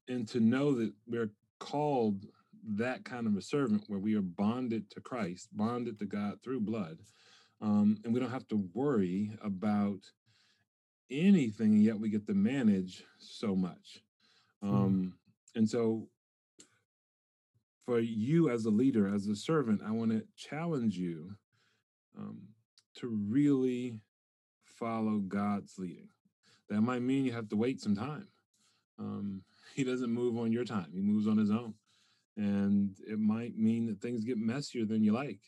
and 0.07 0.27
to 0.27 0.39
know 0.39 0.73
that 0.75 0.93
we're 1.07 1.31
called 1.59 2.27
that 2.75 3.03
kind 3.03 3.25
of 3.25 3.35
a 3.35 3.41
servant 3.41 3.83
where 3.87 3.99
we 3.99 4.15
are 4.15 4.21
bonded 4.21 4.89
to 4.91 5.01
Christ, 5.01 5.49
bonded 5.53 5.97
to 5.99 6.05
God 6.05 6.41
through 6.43 6.61
blood, 6.61 6.99
um, 7.61 7.97
and 8.03 8.13
we 8.13 8.19
don't 8.19 8.29
have 8.29 8.47
to 8.49 8.69
worry 8.73 9.31
about 9.41 9.99
anything, 11.09 11.73
and 11.73 11.83
yet 11.83 11.99
we 11.99 12.09
get 12.09 12.27
to 12.27 12.33
manage 12.33 13.03
so 13.17 13.55
much. 13.55 14.03
Um, 14.61 15.13
And 15.55 15.69
so, 15.69 16.09
for 17.85 17.99
you 17.99 18.49
as 18.49 18.65
a 18.65 18.69
leader, 18.69 19.13
as 19.13 19.27
a 19.27 19.35
servant, 19.35 19.81
I 19.85 19.91
want 19.91 20.11
to 20.11 20.23
challenge 20.37 20.97
you 20.97 21.35
um, 22.17 22.39
to 22.95 23.07
really 23.29 23.99
follow 24.63 25.19
God's 25.19 25.77
leading. 25.77 26.09
That 26.69 26.81
might 26.81 27.01
mean 27.01 27.25
you 27.25 27.33
have 27.33 27.49
to 27.49 27.57
wait 27.57 27.81
some 27.81 27.95
time. 27.95 28.27
Um, 28.99 29.43
he 29.75 29.83
doesn't 29.83 30.11
move 30.11 30.37
on 30.37 30.51
your 30.51 30.65
time, 30.65 30.91
he 30.93 31.01
moves 31.01 31.27
on 31.27 31.37
his 31.37 31.51
own. 31.51 31.73
And 32.35 32.95
it 33.07 33.19
might 33.19 33.57
mean 33.57 33.85
that 33.85 34.01
things 34.01 34.23
get 34.23 34.39
messier 34.39 34.85
than 34.85 35.03
you 35.03 35.11
like. 35.11 35.39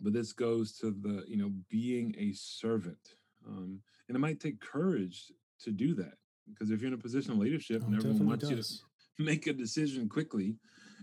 But 0.00 0.14
this 0.14 0.32
goes 0.32 0.72
to 0.78 0.90
the, 0.90 1.24
you 1.28 1.36
know, 1.36 1.52
being 1.68 2.14
a 2.18 2.32
servant. 2.32 3.16
Um, 3.46 3.80
and 4.08 4.16
it 4.16 4.20
might 4.20 4.40
take 4.40 4.60
courage 4.60 5.30
to 5.64 5.70
do 5.70 5.94
that. 5.96 6.14
Because 6.48 6.70
if 6.70 6.80
you're 6.80 6.88
in 6.88 6.94
a 6.94 6.98
position 6.98 7.32
of 7.32 7.38
leadership 7.38 7.82
Oh, 7.84 7.88
and 7.88 7.96
everyone 7.96 8.26
wants 8.26 8.44
you 8.44 8.50
to 8.50 8.56
does. 8.56 8.84
make 9.24 9.46
a 9.46 9.52
decision 9.52 10.08
quickly 10.08 10.56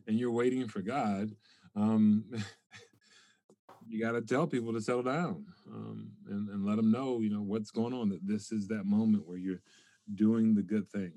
and 0.07 0.17
you're 0.17 0.31
waiting 0.31 0.67
for 0.67 0.81
God, 0.81 1.36
um, 1.75 2.25
you 3.88 4.03
got 4.03 4.13
to 4.13 4.22
tell 4.22 4.48
people 4.48 4.74
to 4.74 4.81
settle 4.81 5.03
down 5.03 5.45
um, 5.72 6.12
and, 6.29 6.50
and 6.50 6.65
let 6.65 6.77
them 6.77 6.91
know, 6.91 7.19
you 7.19 7.29
know, 7.29 7.41
what's 7.41 7.72
going 7.72 7.93
on, 7.93 8.10
that 8.10 8.25
this 8.25 8.51
is 8.51 8.67
that 8.67 8.86
moment 8.86 9.27
where 9.27 9.38
you're 9.38 9.62
doing 10.13 10.55
the 10.55 10.63
good 10.63 10.89
thing. 10.89 11.13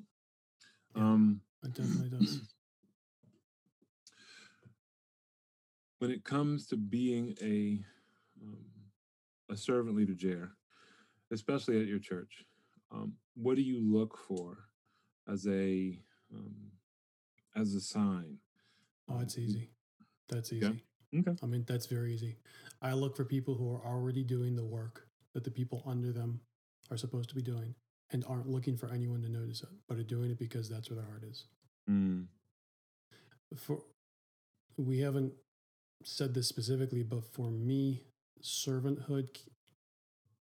Yeah. 0.97 1.03
Um, 1.03 1.41
It 1.63 1.75
definitely 1.75 2.19
does. 2.19 2.41
when 5.99 6.11
it 6.11 6.25
comes 6.25 6.67
to 6.69 6.77
being 6.77 7.37
a 7.43 7.81
um, 8.43 8.65
a 9.51 9.57
servant 9.57 9.97
leader, 9.97 10.15
Jer, 10.15 10.53
especially 11.33 11.81
at 11.81 11.87
your 11.87 11.99
church, 11.99 12.45
um, 12.93 13.15
what 13.35 13.57
do 13.57 13.63
you 13.63 13.81
look 13.81 14.17
for 14.17 14.59
as 15.29 15.47
a 15.47 15.99
um, 16.33 16.71
as 17.57 17.75
a 17.75 17.81
sign? 17.81 18.39
Oh, 19.09 19.21
it's 19.21 19.39
easy. 19.39 19.71
That's 20.29 20.53
Yeah. 20.53 20.69
easy. 20.71 20.85
Okay. 21.17 21.37
I 21.43 21.47
mean, 21.47 21.65
that's 21.67 21.87
very 21.87 22.15
easy. 22.15 22.37
I 22.83 22.93
look 22.95 23.17
for 23.17 23.25
people 23.25 23.55
who 23.55 23.71
are 23.71 23.85
already 23.85 24.23
doing 24.23 24.57
the 24.57 24.65
work 24.65 25.09
that 25.35 25.45
the 25.45 25.51
people 25.51 25.83
under 25.87 26.13
them 26.13 26.41
are 26.91 26.97
supposed 26.97 27.29
to 27.31 27.35
be 27.35 27.43
doing 27.43 27.75
and 28.11 28.25
aren't 28.27 28.49
looking 28.49 28.77
for 28.77 28.89
anyone 28.91 29.23
to 29.23 29.29
notice 29.29 29.63
it, 29.63 29.69
but 29.89 29.99
are 29.99 30.03
doing 30.05 30.31
it 30.31 30.39
because 30.39 30.69
that's 30.69 30.91
where 30.91 30.97
their 30.97 31.07
heart 31.07 31.25
is. 31.25 31.47
Mm, 31.89 32.29
For 33.57 33.83
we 34.77 35.01
haven't 35.01 35.35
said 36.05 36.35
this 36.35 36.49
specifically, 36.49 37.03
but 37.03 37.25
for 37.25 37.51
me, 37.51 38.03
servanthood 38.43 39.31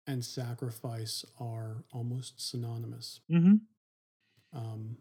and 0.06 0.24
sacrifice 0.24 1.24
are 1.38 1.84
almost 1.92 2.40
synonymous. 2.40 3.20
hmm 3.28 3.56
um, 4.52 4.96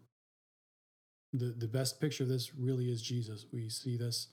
the 1.32 1.54
the 1.56 1.68
best 1.68 2.00
picture 2.00 2.24
of 2.24 2.28
this 2.28 2.54
really 2.54 2.90
is 2.90 3.02
Jesus. 3.02 3.46
We 3.52 3.68
see 3.68 3.96
this 3.96 4.28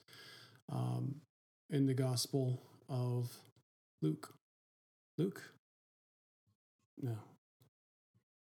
um, 0.71 1.15
in 1.69 1.85
the 1.85 1.93
Gospel 1.93 2.61
of 2.89 3.31
Luke. 4.01 4.33
Luke, 5.17 5.41
no, 7.01 7.17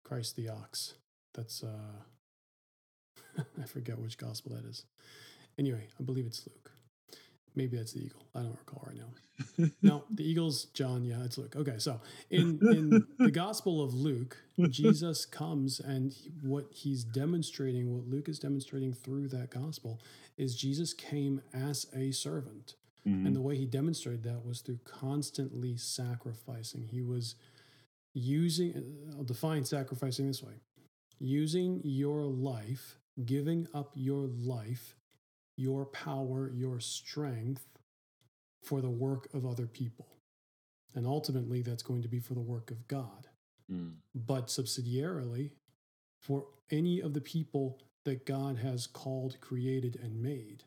Christ 0.03 0.35
the 0.35 0.49
ox. 0.49 0.95
That's 1.33 1.63
uh, 1.63 2.03
I 3.61 3.65
forget 3.65 3.99
which 3.99 4.17
Gospel 4.17 4.55
that 4.55 4.65
is. 4.65 4.85
Anyway, 5.57 5.87
I 5.99 6.03
believe 6.03 6.25
it's 6.25 6.45
Luke. 6.47 6.71
Maybe 7.57 7.75
that's 7.75 7.93
the 7.93 8.05
eagle. 8.05 8.21
I 8.35 8.39
don't 8.41 8.57
recall 8.65 8.83
right 8.87 8.95
now. 8.97 9.69
No, 9.81 10.03
the 10.11 10.23
eagle's 10.29 10.65
John. 10.73 11.03
Yeah, 11.03 11.23
it's 11.25 11.37
Luke. 11.37 11.55
Okay, 11.55 11.75
so 11.79 11.99
in 12.29 12.59
in 12.71 13.05
the 13.17 13.31
Gospel 13.31 13.83
of 13.83 13.93
Luke, 13.93 14.37
Jesus 14.69 15.25
comes 15.25 15.79
and 15.79 16.13
he- 16.13 16.29
what 16.43 16.67
he's 16.71 17.03
demonstrating, 17.03 17.93
what 17.95 18.07
Luke 18.07 18.29
is 18.29 18.39
demonstrating 18.39 18.93
through 18.93 19.27
that 19.29 19.49
gospel, 19.49 19.99
is 20.37 20.55
Jesus 20.55 20.93
came 20.93 21.41
as 21.53 21.87
a 21.95 22.11
servant. 22.11 22.75
Mhm. 23.07 23.25
And 23.25 23.35
the 23.35 23.41
way 23.41 23.57
he 23.57 23.65
demonstrated 23.65 24.23
that 24.23 24.45
was 24.45 24.61
through 24.61 24.79
constantly 24.85 25.77
sacrificing. 25.77 26.83
He 26.87 27.01
was 27.01 27.35
using, 28.13 28.83
I'll 29.15 29.23
define 29.23 29.65
sacrificing 29.65 30.27
this 30.27 30.43
way 30.43 30.53
using 31.19 31.81
your 31.83 32.21
life, 32.23 32.99
giving 33.25 33.67
up 33.73 33.91
your 33.95 34.27
life, 34.27 34.95
your 35.57 35.85
power, 35.85 36.49
your 36.53 36.79
strength 36.79 37.65
for 38.63 38.79
the 38.79 38.89
work 38.89 39.27
of 39.33 39.45
other 39.45 39.67
people. 39.67 40.07
And 40.95 41.05
ultimately, 41.05 41.61
that's 41.61 41.83
going 41.83 42.03
to 42.03 42.07
be 42.07 42.19
for 42.19 42.33
the 42.33 42.39
work 42.39 42.71
of 42.71 42.87
God 42.87 43.27
Mm, 43.71 43.95
but 44.15 44.47
subsidiarily 44.47 45.51
for 46.19 46.45
any 46.71 47.01
of 47.01 47.13
the 47.13 47.21
people 47.21 47.79
that 48.05 48.25
God 48.25 48.57
has 48.57 48.87
called, 48.87 49.39
created, 49.41 49.99
and 50.01 50.21
made. 50.21 50.63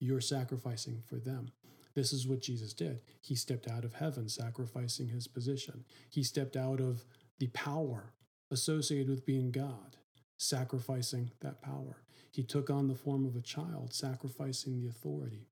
You're 0.00 0.20
sacrificing 0.20 1.02
for 1.06 1.16
them. 1.16 1.50
This 1.94 2.12
is 2.12 2.26
what 2.26 2.40
Jesus 2.40 2.72
did. 2.72 3.02
He 3.20 3.34
stepped 3.34 3.68
out 3.68 3.84
of 3.84 3.94
heaven, 3.94 4.28
sacrificing 4.28 5.08
his 5.08 5.26
position. 5.26 5.84
He 6.10 6.22
stepped 6.22 6.56
out 6.56 6.80
of 6.80 7.04
the 7.38 7.48
power 7.48 8.12
associated 8.50 9.08
with 9.08 9.26
being 9.26 9.50
God, 9.50 9.96
sacrificing 10.38 11.30
that 11.40 11.62
power. 11.62 12.02
He 12.36 12.42
took 12.42 12.68
on 12.68 12.86
the 12.86 12.94
form 12.94 13.24
of 13.24 13.34
a 13.34 13.40
child, 13.40 13.94
sacrificing 13.94 14.78
the 14.78 14.88
authority. 14.88 15.48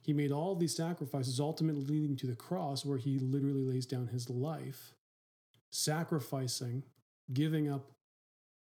He 0.00 0.14
made 0.14 0.32
all 0.32 0.56
these 0.56 0.74
sacrifices, 0.74 1.38
ultimately 1.38 1.84
leading 1.84 2.16
to 2.16 2.26
the 2.26 2.34
cross, 2.34 2.86
where 2.86 2.96
he 2.96 3.18
literally 3.18 3.62
lays 3.62 3.84
down 3.84 4.06
his 4.08 4.30
life 4.30 4.94
sacrificing, 5.70 6.84
giving 7.32 7.68
up 7.68 7.90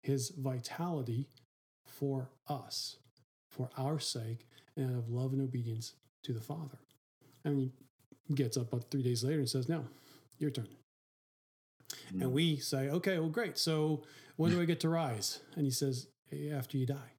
his 0.02 0.30
vitality 0.30 1.28
for 1.86 2.30
us, 2.48 2.96
for 3.50 3.70
our 3.76 3.98
sake, 4.00 4.46
and 4.76 4.90
out 4.90 4.98
of 4.98 5.08
love 5.10 5.32
and 5.32 5.42
obedience 5.42 5.94
to 6.24 6.32
the 6.32 6.40
Father. 6.40 6.78
And 7.44 7.58
he 8.28 8.34
gets 8.34 8.56
up 8.56 8.72
about 8.72 8.90
three 8.90 9.02
days 9.02 9.24
later 9.24 9.38
and 9.40 9.48
says, 9.48 9.68
Now, 9.68 9.84
your 10.38 10.50
turn. 10.50 10.68
mm. 12.14 12.22
And 12.22 12.32
we 12.32 12.56
say, 12.56 12.88
Okay, 12.88 13.18
well, 13.18 13.28
great. 13.28 13.58
So 13.58 14.02
when 14.36 14.52
do 14.52 14.60
I 14.60 14.64
get 14.64 14.80
to 14.80 14.88
rise? 14.88 15.40
And 15.56 15.64
he 15.64 15.70
says, 15.70 16.08
"Eh, 16.32 16.50
After 16.50 16.76
you 16.78 16.86
die. 16.86 17.12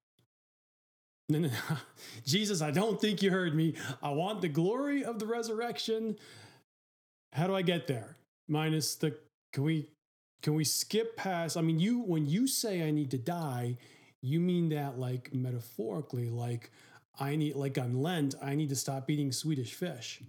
No, 1.30 1.40
no, 1.40 1.48
no. 1.48 1.78
Jesus, 2.26 2.62
I 2.62 2.72
don't 2.72 3.00
think 3.00 3.22
you 3.22 3.32
heard 3.32 3.56
me. 3.56 3.76
I 4.02 4.12
want 4.12 4.42
the 4.42 4.50
glory 4.50 5.04
of 5.04 5.20
the 5.20 5.26
resurrection. 5.26 6.18
How 7.32 7.48
do 7.48 7.56
I 7.56 7.62
get 7.62 7.88
there? 7.88 8.18
Minus 8.48 8.96
the 8.96 9.16
can 9.52 9.64
we 9.64 9.88
can 10.42 10.56
we 10.56 10.64
skip 10.66 11.16
past? 11.16 11.56
I 11.56 11.62
mean, 11.62 11.80
you 11.80 12.00
when 12.00 12.26
you 12.26 12.48
say 12.48 12.86
I 12.86 12.92
need 12.92 13.12
to 13.12 13.18
die, 13.18 13.78
you 14.22 14.40
mean 14.40 14.70
that 14.70 15.00
like 15.00 15.34
metaphorically, 15.34 16.30
like 16.30 16.72
I 17.20 17.36
need 17.36 17.56
like 17.56 17.78
on 17.78 18.02
Lent, 18.02 18.36
I 18.42 18.56
need 18.56 18.70
to 18.70 18.76
stop 18.76 19.10
eating 19.10 19.32
Swedish 19.32 19.74
fish 19.74 20.22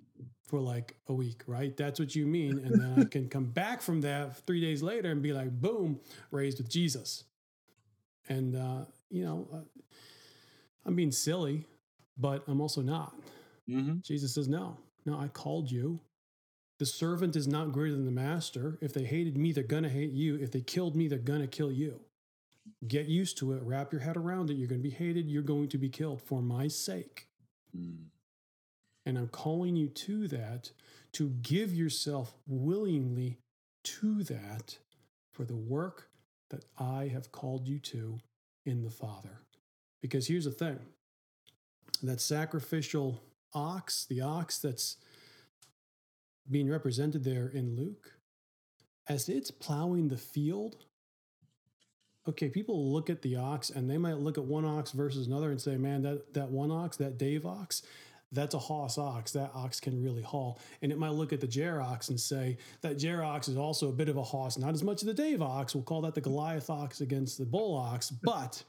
for 0.46 0.60
like 0.60 0.94
a 1.08 1.12
week, 1.12 1.42
right? 1.46 1.76
That's 1.76 1.98
what 1.98 2.14
you 2.14 2.26
mean, 2.26 2.58
and 2.58 2.80
then 2.80 3.00
I 3.00 3.04
can 3.10 3.28
come 3.28 3.46
back 3.46 3.82
from 3.82 4.02
that 4.02 4.36
three 4.46 4.60
days 4.60 4.82
later 4.82 5.10
and 5.10 5.22
be 5.22 5.32
like, 5.32 5.50
boom, 5.60 6.00
raised 6.30 6.58
with 6.58 6.68
Jesus. 6.68 7.24
And 8.28 8.54
uh, 8.54 8.84
you 9.10 9.24
know, 9.24 9.48
uh, 9.52 9.58
I'm 10.94 10.96
being 10.96 11.10
silly, 11.10 11.66
but 12.16 12.44
I'm 12.46 12.60
also 12.60 12.80
not. 12.80 13.20
Mhm. 13.68 14.00
Jesus 14.02 14.32
says, 14.32 14.46
No, 14.46 14.78
no, 15.04 15.18
I 15.18 15.26
called 15.26 15.68
you. 15.68 15.98
The 16.78 16.86
servant 16.86 17.34
is 17.34 17.48
not 17.48 17.72
greater 17.72 17.96
than 17.96 18.04
the 18.04 18.12
master. 18.12 18.78
If 18.80 18.92
they 18.92 19.02
hated 19.02 19.36
me, 19.36 19.50
they're 19.50 19.64
going 19.64 19.82
to 19.82 19.88
hate 19.88 20.12
you. 20.12 20.36
If 20.36 20.52
they 20.52 20.60
killed 20.60 20.94
me, 20.94 21.08
they're 21.08 21.18
going 21.18 21.40
to 21.40 21.48
kill 21.48 21.72
you. 21.72 22.00
Get 22.86 23.06
used 23.06 23.38
to 23.38 23.54
it. 23.54 23.62
Wrap 23.64 23.90
your 23.92 24.02
head 24.02 24.16
around 24.16 24.50
it. 24.50 24.54
You're 24.54 24.68
going 24.68 24.80
to 24.80 24.88
be 24.88 24.94
hated. 24.94 25.28
You're 25.28 25.42
going 25.42 25.68
to 25.70 25.78
be 25.78 25.88
killed 25.88 26.22
for 26.22 26.40
my 26.40 26.68
sake. 26.68 27.26
Mm. 27.76 28.06
And 29.04 29.18
I'm 29.18 29.28
calling 29.28 29.74
you 29.74 29.88
to 29.88 30.28
that, 30.28 30.70
to 31.14 31.30
give 31.42 31.74
yourself 31.74 32.34
willingly 32.46 33.38
to 33.82 34.22
that 34.24 34.78
for 35.32 35.44
the 35.44 35.56
work 35.56 36.08
that 36.50 36.64
I 36.78 37.08
have 37.08 37.32
called 37.32 37.66
you 37.66 37.80
to 37.80 38.18
in 38.64 38.82
the 38.82 38.90
Father. 38.90 39.40
Because 40.04 40.26
here's 40.26 40.44
the 40.44 40.50
thing 40.50 40.78
that 42.02 42.20
sacrificial 42.20 43.23
ox, 43.54 44.04
the 44.04 44.20
ox 44.20 44.58
that's 44.58 44.99
being 46.50 46.70
represented 46.70 47.25
there 47.25 47.49
in 47.49 47.75
Luke, 47.75 48.12
as 49.08 49.30
it's 49.30 49.50
plowing 49.50 50.08
the 50.08 50.18
field, 50.18 50.76
okay, 52.28 52.50
people 52.50 52.92
look 52.92 53.08
at 53.08 53.23
the 53.23 53.37
ox 53.37 53.70
and 53.70 53.88
they 53.88 53.96
might 53.96 54.18
look 54.18 54.37
at 54.37 54.44
one 54.44 54.66
ox 54.66 54.90
versus 54.90 55.26
another 55.26 55.50
and 55.50 55.58
say, 55.58 55.78
man, 55.78 56.02
that, 56.02 56.34
that 56.34 56.50
one 56.50 56.70
ox, 56.70 56.99
that 56.99 57.16
Dave 57.16 57.46
ox, 57.46 57.80
that's 58.30 58.54
a 58.54 58.58
hoss 58.58 58.99
ox. 58.99 59.32
That 59.32 59.52
ox 59.54 59.80
can 59.80 60.02
really 60.02 60.20
haul. 60.20 60.61
And 60.82 60.92
it 60.92 60.99
might 60.99 61.12
look 61.12 61.32
at 61.32 61.40
the 61.40 61.46
Jer 61.46 61.80
ox 61.80 62.11
and 62.11 62.20
say, 62.20 62.58
that 62.82 62.99
Jer 62.99 63.23
ox 63.25 63.49
is 63.49 63.56
also 63.56 63.88
a 63.88 63.92
bit 63.92 64.11
of 64.11 64.18
a 64.18 64.23
hoss, 64.23 64.58
not 64.58 64.75
as 64.75 64.82
much 64.82 65.00
as 65.00 65.06
the 65.06 65.14
Dave 65.14 65.40
ox. 65.40 65.75
We'll 65.75 65.84
call 65.84 66.02
that 66.02 66.14
the 66.14 66.20
Goliath 66.20 66.68
ox 66.68 67.00
against 67.00 67.38
the 67.38 67.46
bull 67.46 67.75
ox. 67.75 68.11
But 68.11 68.62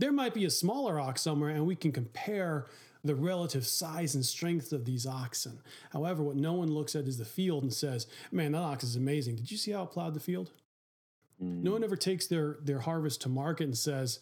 there 0.00 0.12
might 0.12 0.34
be 0.34 0.44
a 0.44 0.50
smaller 0.50 0.98
ox 0.98 1.22
somewhere 1.22 1.50
and 1.50 1.66
we 1.66 1.76
can 1.76 1.92
compare 1.92 2.66
the 3.02 3.14
relative 3.14 3.66
size 3.66 4.14
and 4.14 4.24
strength 4.24 4.72
of 4.72 4.84
these 4.84 5.06
oxen. 5.06 5.60
However, 5.90 6.22
what 6.22 6.36
no 6.36 6.52
one 6.54 6.70
looks 6.70 6.94
at 6.94 7.06
is 7.06 7.16
the 7.16 7.24
field 7.24 7.62
and 7.62 7.72
says, 7.72 8.06
man, 8.30 8.52
that 8.52 8.58
ox 8.58 8.84
is 8.84 8.96
amazing. 8.96 9.36
Did 9.36 9.50
you 9.50 9.56
see 9.56 9.70
how 9.70 9.84
it 9.84 9.90
plowed 9.90 10.14
the 10.14 10.20
field? 10.20 10.50
Mm. 11.42 11.62
No 11.62 11.72
one 11.72 11.84
ever 11.84 11.96
takes 11.96 12.26
their 12.26 12.58
their 12.62 12.80
harvest 12.80 13.22
to 13.22 13.28
market 13.28 13.64
and 13.64 13.78
says, 13.78 14.20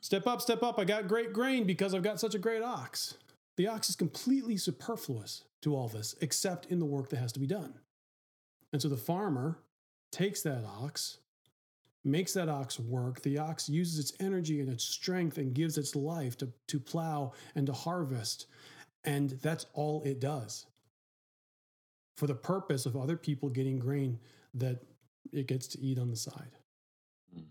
"Step 0.00 0.26
up, 0.26 0.40
step 0.40 0.62
up! 0.62 0.78
I 0.78 0.84
got 0.84 1.08
great 1.08 1.32
grain 1.32 1.64
because 1.64 1.94
I've 1.94 2.02
got 2.02 2.20
such 2.20 2.34
a 2.34 2.38
great 2.38 2.62
ox." 2.62 3.18
The 3.56 3.68
ox 3.68 3.90
is 3.90 3.96
completely 3.96 4.56
superfluous 4.56 5.44
to 5.60 5.76
all 5.76 5.88
this, 5.88 6.14
except 6.20 6.66
in 6.66 6.78
the 6.78 6.86
work 6.86 7.10
that 7.10 7.18
has 7.18 7.32
to 7.32 7.40
be 7.40 7.46
done. 7.46 7.74
And 8.72 8.80
so 8.80 8.88
the 8.88 8.96
farmer 8.96 9.58
takes 10.10 10.40
that 10.42 10.64
ox, 10.64 11.18
makes 12.04 12.32
that 12.34 12.48
ox 12.48 12.80
work. 12.80 13.22
The 13.22 13.38
ox 13.38 13.68
uses 13.68 13.98
its 13.98 14.12
energy 14.20 14.60
and 14.60 14.68
its 14.68 14.84
strength 14.84 15.38
and 15.38 15.54
gives 15.54 15.78
its 15.78 15.94
life 15.94 16.36
to, 16.38 16.48
to 16.68 16.80
plow 16.80 17.32
and 17.54 17.66
to 17.66 17.72
harvest. 17.72 18.46
And 19.04 19.30
that's 19.42 19.66
all 19.74 20.02
it 20.04 20.20
does 20.20 20.66
for 22.16 22.26
the 22.26 22.34
purpose 22.34 22.86
of 22.86 22.96
other 22.96 23.16
people 23.16 23.48
getting 23.48 23.78
grain 23.78 24.18
that 24.54 24.82
it 25.32 25.46
gets 25.46 25.66
to 25.68 25.80
eat 25.80 25.98
on 25.98 26.10
the 26.10 26.16
side. 26.16 26.58
Mm. 27.36 27.44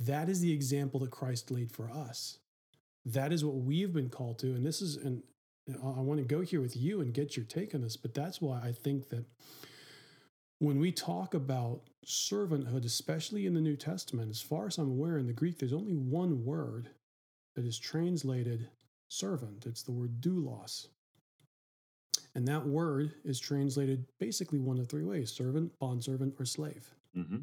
That 0.00 0.28
is 0.28 0.40
the 0.40 0.52
example 0.52 1.00
that 1.00 1.10
Christ 1.10 1.50
laid 1.50 1.70
for 1.72 1.90
us. 1.90 2.38
That 3.04 3.32
is 3.32 3.44
what 3.44 3.56
we've 3.56 3.92
been 3.92 4.10
called 4.10 4.38
to. 4.40 4.48
And 4.48 4.66
this 4.66 4.82
is, 4.82 4.96
and 4.96 5.22
I 5.68 6.00
want 6.00 6.18
to 6.18 6.24
go 6.24 6.40
here 6.40 6.60
with 6.60 6.76
you 6.76 7.00
and 7.00 7.14
get 7.14 7.36
your 7.36 7.46
take 7.46 7.74
on 7.74 7.80
this, 7.80 7.96
but 7.96 8.14
that's 8.14 8.40
why 8.40 8.60
I 8.62 8.72
think 8.72 9.08
that 9.08 9.24
when 10.58 10.78
we 10.78 10.92
talk 10.92 11.34
about 11.34 11.82
servanthood, 12.04 12.84
especially 12.84 13.46
in 13.46 13.54
the 13.54 13.60
New 13.60 13.76
Testament, 13.76 14.30
as 14.30 14.40
far 14.40 14.66
as 14.66 14.78
I'm 14.78 14.90
aware 14.90 15.18
in 15.18 15.26
the 15.26 15.32
Greek, 15.32 15.58
there's 15.58 15.72
only 15.72 15.94
one 15.94 16.44
word 16.44 16.90
that 17.54 17.64
is 17.64 17.78
translated 17.78 18.68
servant. 19.08 19.66
It's 19.66 19.82
the 19.82 19.92
word 19.92 20.20
doulos. 20.20 20.88
And 22.34 22.46
that 22.48 22.66
word 22.66 23.14
is 23.24 23.40
translated 23.40 24.06
basically 24.18 24.58
one 24.58 24.78
of 24.78 24.88
three 24.88 25.04
ways 25.04 25.32
servant, 25.32 25.78
bondservant, 25.78 26.34
or 26.38 26.44
slave. 26.44 26.94
Mm-hmm. 27.16 27.38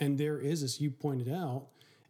And 0.00 0.18
there 0.18 0.38
is, 0.38 0.62
as 0.62 0.80
you 0.80 0.90
pointed 0.90 1.32
out, 1.32 1.68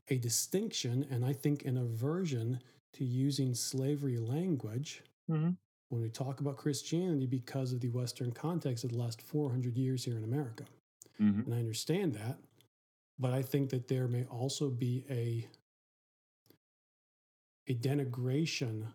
a 0.08 0.18
distinction 0.18 1.06
and 1.10 1.24
I 1.24 1.32
think 1.32 1.64
an 1.64 1.76
aversion 1.76 2.60
to 2.94 3.04
using 3.04 3.54
slavery 3.54 4.18
language 4.18 5.02
Mm-hmm. 5.30 5.50
When 5.94 6.02
we 6.02 6.10
talk 6.10 6.40
about 6.40 6.56
Christianity 6.56 7.26
because 7.26 7.72
of 7.72 7.80
the 7.80 7.88
Western 7.88 8.32
context 8.32 8.82
of 8.84 8.90
the 8.90 8.98
last 8.98 9.22
400 9.22 9.76
years 9.76 10.04
here 10.04 10.16
in 10.16 10.24
America. 10.24 10.64
Mm-hmm. 11.20 11.40
And 11.42 11.54
I 11.54 11.58
understand 11.58 12.14
that, 12.14 12.38
but 13.18 13.32
I 13.32 13.42
think 13.42 13.70
that 13.70 13.86
there 13.88 14.08
may 14.08 14.24
also 14.24 14.68
be 14.70 15.04
a 15.08 15.48
a 17.66 17.74
denigration 17.74 18.92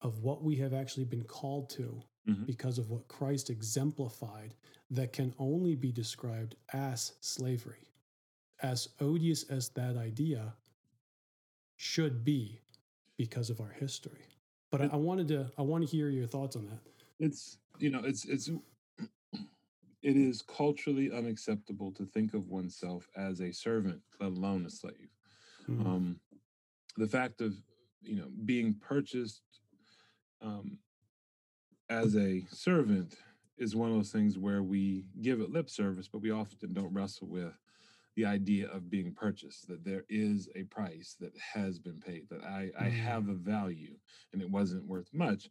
of 0.00 0.24
what 0.24 0.42
we 0.42 0.56
have 0.56 0.72
actually 0.74 1.04
been 1.04 1.22
called 1.22 1.70
to 1.70 2.02
Mhm. 2.26 2.46
because 2.46 2.78
of 2.78 2.90
what 2.90 3.06
Christ 3.06 3.48
exemplified 3.48 4.56
that 4.90 5.12
can 5.12 5.34
only 5.38 5.76
be 5.76 5.92
described 5.92 6.56
as 6.72 7.12
slavery. 7.20 7.92
As 8.60 8.88
odious 8.98 9.44
as 9.44 9.68
that 9.70 9.96
idea 9.96 10.56
should 11.76 12.24
be 12.24 12.60
because 13.16 13.50
of 13.50 13.60
our 13.60 13.70
history. 13.70 14.26
But 14.70 14.82
I, 14.82 14.90
I 14.92 14.96
wanted 14.96 15.28
to 15.28 15.50
I 15.58 15.62
want 15.62 15.88
to 15.88 15.90
hear 15.90 16.08
your 16.08 16.26
thoughts 16.26 16.56
on 16.56 16.66
that. 16.66 16.78
It's 17.18 17.58
you 17.78 17.90
know 17.90 18.02
it's 18.04 18.24
it's 18.24 18.50
it 20.02 20.16
is 20.16 20.42
culturally 20.42 21.10
unacceptable 21.12 21.92
to 21.92 22.04
think 22.06 22.34
of 22.34 22.48
oneself 22.48 23.08
as 23.16 23.40
a 23.40 23.52
servant, 23.52 24.00
let 24.20 24.30
alone 24.30 24.64
a 24.66 24.70
slave. 24.70 25.10
Mm. 25.68 25.86
Um, 25.86 26.20
the 26.96 27.06
fact 27.06 27.40
of 27.40 27.54
you 28.02 28.16
know 28.16 28.28
being 28.44 28.74
purchased 28.74 29.42
um, 30.42 30.78
as 31.88 32.16
a 32.16 32.44
servant 32.50 33.16
is 33.58 33.76
one 33.76 33.90
of 33.90 33.96
those 33.96 34.10
things 34.10 34.38
where 34.38 34.62
we 34.62 35.04
give 35.20 35.40
it 35.40 35.50
lip 35.50 35.68
service, 35.68 36.08
but 36.08 36.22
we 36.22 36.30
often 36.30 36.72
don't 36.72 36.94
wrestle 36.94 37.28
with 37.28 37.52
the 38.20 38.28
idea 38.28 38.68
of 38.68 38.90
being 38.90 39.14
purchased. 39.14 39.66
That 39.68 39.84
there 39.84 40.04
is 40.08 40.48
a 40.54 40.64
price 40.64 41.16
that 41.20 41.32
has 41.38 41.78
been 41.78 42.00
paid. 42.00 42.28
That 42.28 42.44
I 42.44 42.70
I 42.78 42.90
Mm. 42.90 43.00
have 43.10 43.28
a 43.28 43.34
value, 43.34 43.98
and 44.32 44.42
it 44.42 44.50
wasn't 44.50 44.86
worth 44.86 45.12
much, 45.12 45.48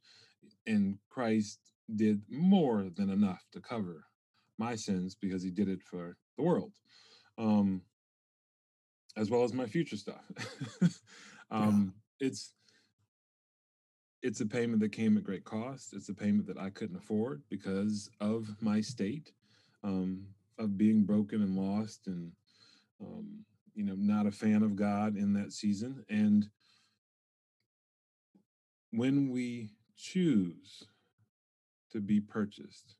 and 0.68 1.00
Christ 1.10 1.60
did 1.96 2.22
more 2.30 2.90
than 2.90 3.10
enough 3.10 3.44
to 3.52 3.62
cover 3.62 4.06
my 4.58 4.76
sins 4.76 5.16
because 5.16 5.42
He 5.44 5.52
did 5.52 5.68
it 5.68 5.82
for 5.84 6.18
the 6.38 6.44
world. 6.44 6.74
Um, 7.38 7.82
as 9.18 9.30
well 9.30 9.44
as 9.44 9.54
my 9.54 9.66
future 9.66 9.98
stuff. 9.98 10.24
um, 11.52 11.96
It's 12.20 12.54
it's 14.22 14.42
a 14.42 14.46
payment 14.46 14.82
that 14.82 14.92
came 14.92 15.18
at 15.18 15.24
great 15.24 15.46
cost. 15.46 15.94
It's 15.94 16.10
a 16.10 16.14
payment 16.14 16.46
that 16.48 16.58
I 16.58 16.70
couldn't 16.70 16.98
afford 16.98 17.42
because 17.50 18.10
of 18.20 18.62
my 18.62 18.82
state 18.82 19.32
um, 19.84 20.28
of 20.58 20.78
being 20.78 21.06
broken 21.06 21.42
and 21.42 21.56
lost, 21.56 22.08
and 22.08 22.34
um, 23.02 23.46
you 23.74 23.84
know, 23.84 23.96
not 23.98 24.26
a 24.26 24.32
fan 24.32 24.64
of 24.64 24.76
God 24.76 25.16
in 25.16 25.34
that 25.34 25.54
season. 25.54 26.04
And 26.10 26.50
when 28.92 29.30
we 29.30 29.70
choose 29.96 30.84
to 31.92 32.02
be 32.02 32.20
purchased, 32.20 32.96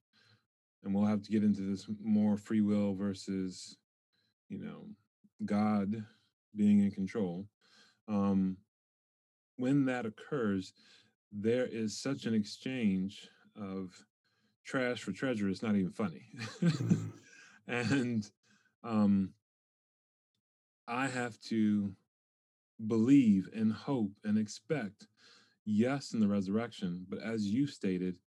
and 0.84 0.94
we'll 0.94 1.06
have 1.06 1.22
to 1.24 1.32
get 1.32 1.44
into 1.44 1.62
this 1.62 1.86
more 2.02 2.38
free 2.38 2.62
will 2.62 2.94
versus, 2.96 3.78
you 4.48 4.60
know, 4.60 4.86
God 5.46 6.04
being 6.56 6.80
in 6.82 6.92
control. 6.92 7.46
Um, 8.08 8.58
when 9.58 9.86
that 9.86 10.06
occurs, 10.06 10.74
there 11.32 11.68
is 11.70 12.02
such 12.02 12.26
an 12.26 12.34
exchange 12.34 13.28
of 13.60 13.92
trash 14.66 15.02
for 15.02 15.12
treasure. 15.12 15.50
It's 15.50 15.64
not 15.64 15.76
even 15.76 15.92
funny. 15.92 16.24
Mm. 16.62 17.12
and 17.68 18.32
um, 18.84 19.34
I 20.89 21.08
have 21.08 21.39
to 21.41 21.93
believe 22.88 23.47
and 23.54 23.71
hope 23.71 24.12
and 24.23 24.39
expect, 24.39 25.08
yes, 25.63 26.13
in 26.13 26.19
the 26.19 26.28
resurrection, 26.28 27.06
but 27.08 27.19
as 27.19 27.45
you 27.45 27.67
stated, 27.67 28.17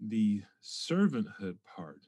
the 0.00 0.42
servanthood 0.62 1.58
part 1.64 2.06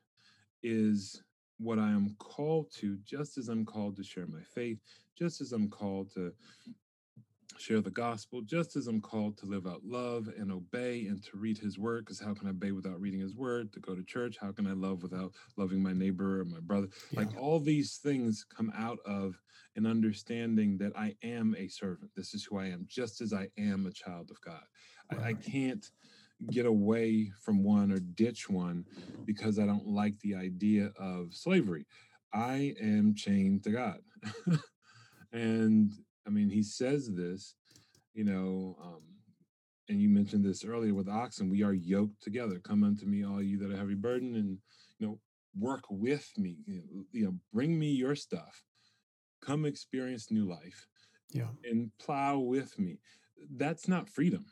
is 0.63 1.23
what 1.59 1.79
I 1.79 1.91
am 1.91 2.15
called 2.19 2.71
to, 2.77 2.97
just 3.05 3.37
as 3.37 3.49
I'm 3.49 3.67
called 3.67 3.97
to 3.97 4.05
share 4.05 4.27
my 4.27 4.43
faith, 4.43 4.79
just 5.19 5.43
as 5.43 5.53
I'm 5.53 5.69
called 5.69 6.11
to 6.15 6.33
share 7.59 7.81
the 7.81 7.91
gospel, 7.91 8.41
just 8.43 8.77
as 8.77 8.87
I'm 8.87 9.01
called 9.01 9.37
to 9.39 9.47
live 9.47 9.67
out 9.67 9.83
love 9.85 10.29
and 10.39 10.53
obey 10.53 11.07
and 11.07 11.23
to 11.25 11.37
read 11.37 11.59
his 11.59 11.79
word. 11.79 12.05
Because 12.05 12.21
how 12.21 12.35
can 12.35 12.47
I 12.47 12.51
obey 12.51 12.73
without 12.73 13.01
reading 13.01 13.21
his 13.21 13.35
word? 13.35 13.73
To 13.73 13.81
go 13.81 13.95
to 13.95 14.05
church, 14.05 14.37
how 14.41 14.53
can 14.53 14.67
I 14.67 14.73
love 14.73 15.03
without 15.03 15.33
loving 15.57 15.83
my 15.83 15.93
neighbor 15.93 16.41
or 16.41 16.45
my 16.45 16.61
brother? 16.61 16.89
Like 17.15 17.37
all 17.37 17.61
these 17.61 17.97
things 17.97 18.45
come 18.45 18.73
out 18.77 18.99
of 19.05 19.41
an 19.77 19.87
understanding 19.87 20.79
that 20.79 20.93
I 20.97 21.15
am 21.23 21.55
a 21.59 21.69
servant. 21.69 22.11
This 22.17 22.35
is 22.35 22.45
who 22.45 22.59
I 22.59 22.67
am, 22.67 22.87
just 22.89 23.21
as 23.21 23.33
I 23.33 23.49
am 23.59 23.87
a 23.87 23.93
child 23.93 24.31
of 24.31 24.41
God. 24.41 24.63
I, 25.11 25.29
I 25.29 25.35
can't 25.35 25.85
get 26.51 26.67
away 26.67 27.31
from 27.43 27.65
one 27.65 27.91
or 27.93 27.99
ditch 27.99 28.49
one 28.49 28.85
because 29.25 29.59
I 29.59 29.67
don't 29.67 29.87
like 29.87 30.19
the 30.21 30.35
idea 30.35 30.93
of 30.99 31.35
slavery. 31.35 31.87
I 32.33 32.75
am 32.81 33.15
chained 33.15 33.65
to 33.65 33.71
God. 33.71 33.99
and 35.33 35.91
I 36.29 36.31
mean, 36.31 36.51
he 36.51 36.63
says 36.63 37.11
this, 37.15 37.55
you 38.13 38.23
know, 38.25 38.77
um, 38.83 39.01
and 39.89 40.03
you 40.03 40.11
mentioned 40.11 40.45
this 40.45 40.63
earlier 40.63 40.93
with 40.93 41.09
oxen, 41.09 41.49
we 41.49 41.63
are 41.63 41.73
yoked 41.73 42.23
together. 42.23 42.59
Come 42.63 42.85
unto 42.85 43.07
me, 43.07 43.25
all 43.25 43.43
you 43.43 43.57
that 43.61 43.73
are 43.73 43.77
heavy 43.77 43.95
burden, 43.95 44.35
and 44.35 44.59
you 44.99 45.07
know, 45.07 45.19
work 45.59 45.85
with 45.89 46.31
me. 46.37 46.59
You 46.67 46.75
know, 46.77 47.05
you 47.13 47.25
know, 47.25 47.35
bring 47.55 47.79
me 47.79 47.91
your 47.91 48.15
stuff. 48.15 48.63
Come 49.41 49.65
experience 49.65 50.31
new 50.31 50.47
life 50.47 50.87
Yeah. 51.33 51.49
and 51.65 51.91
plow 51.99 52.39
with 52.39 52.79
me. 52.79 52.99
That's 53.57 53.89
not 53.89 54.11
freedom. 54.11 54.45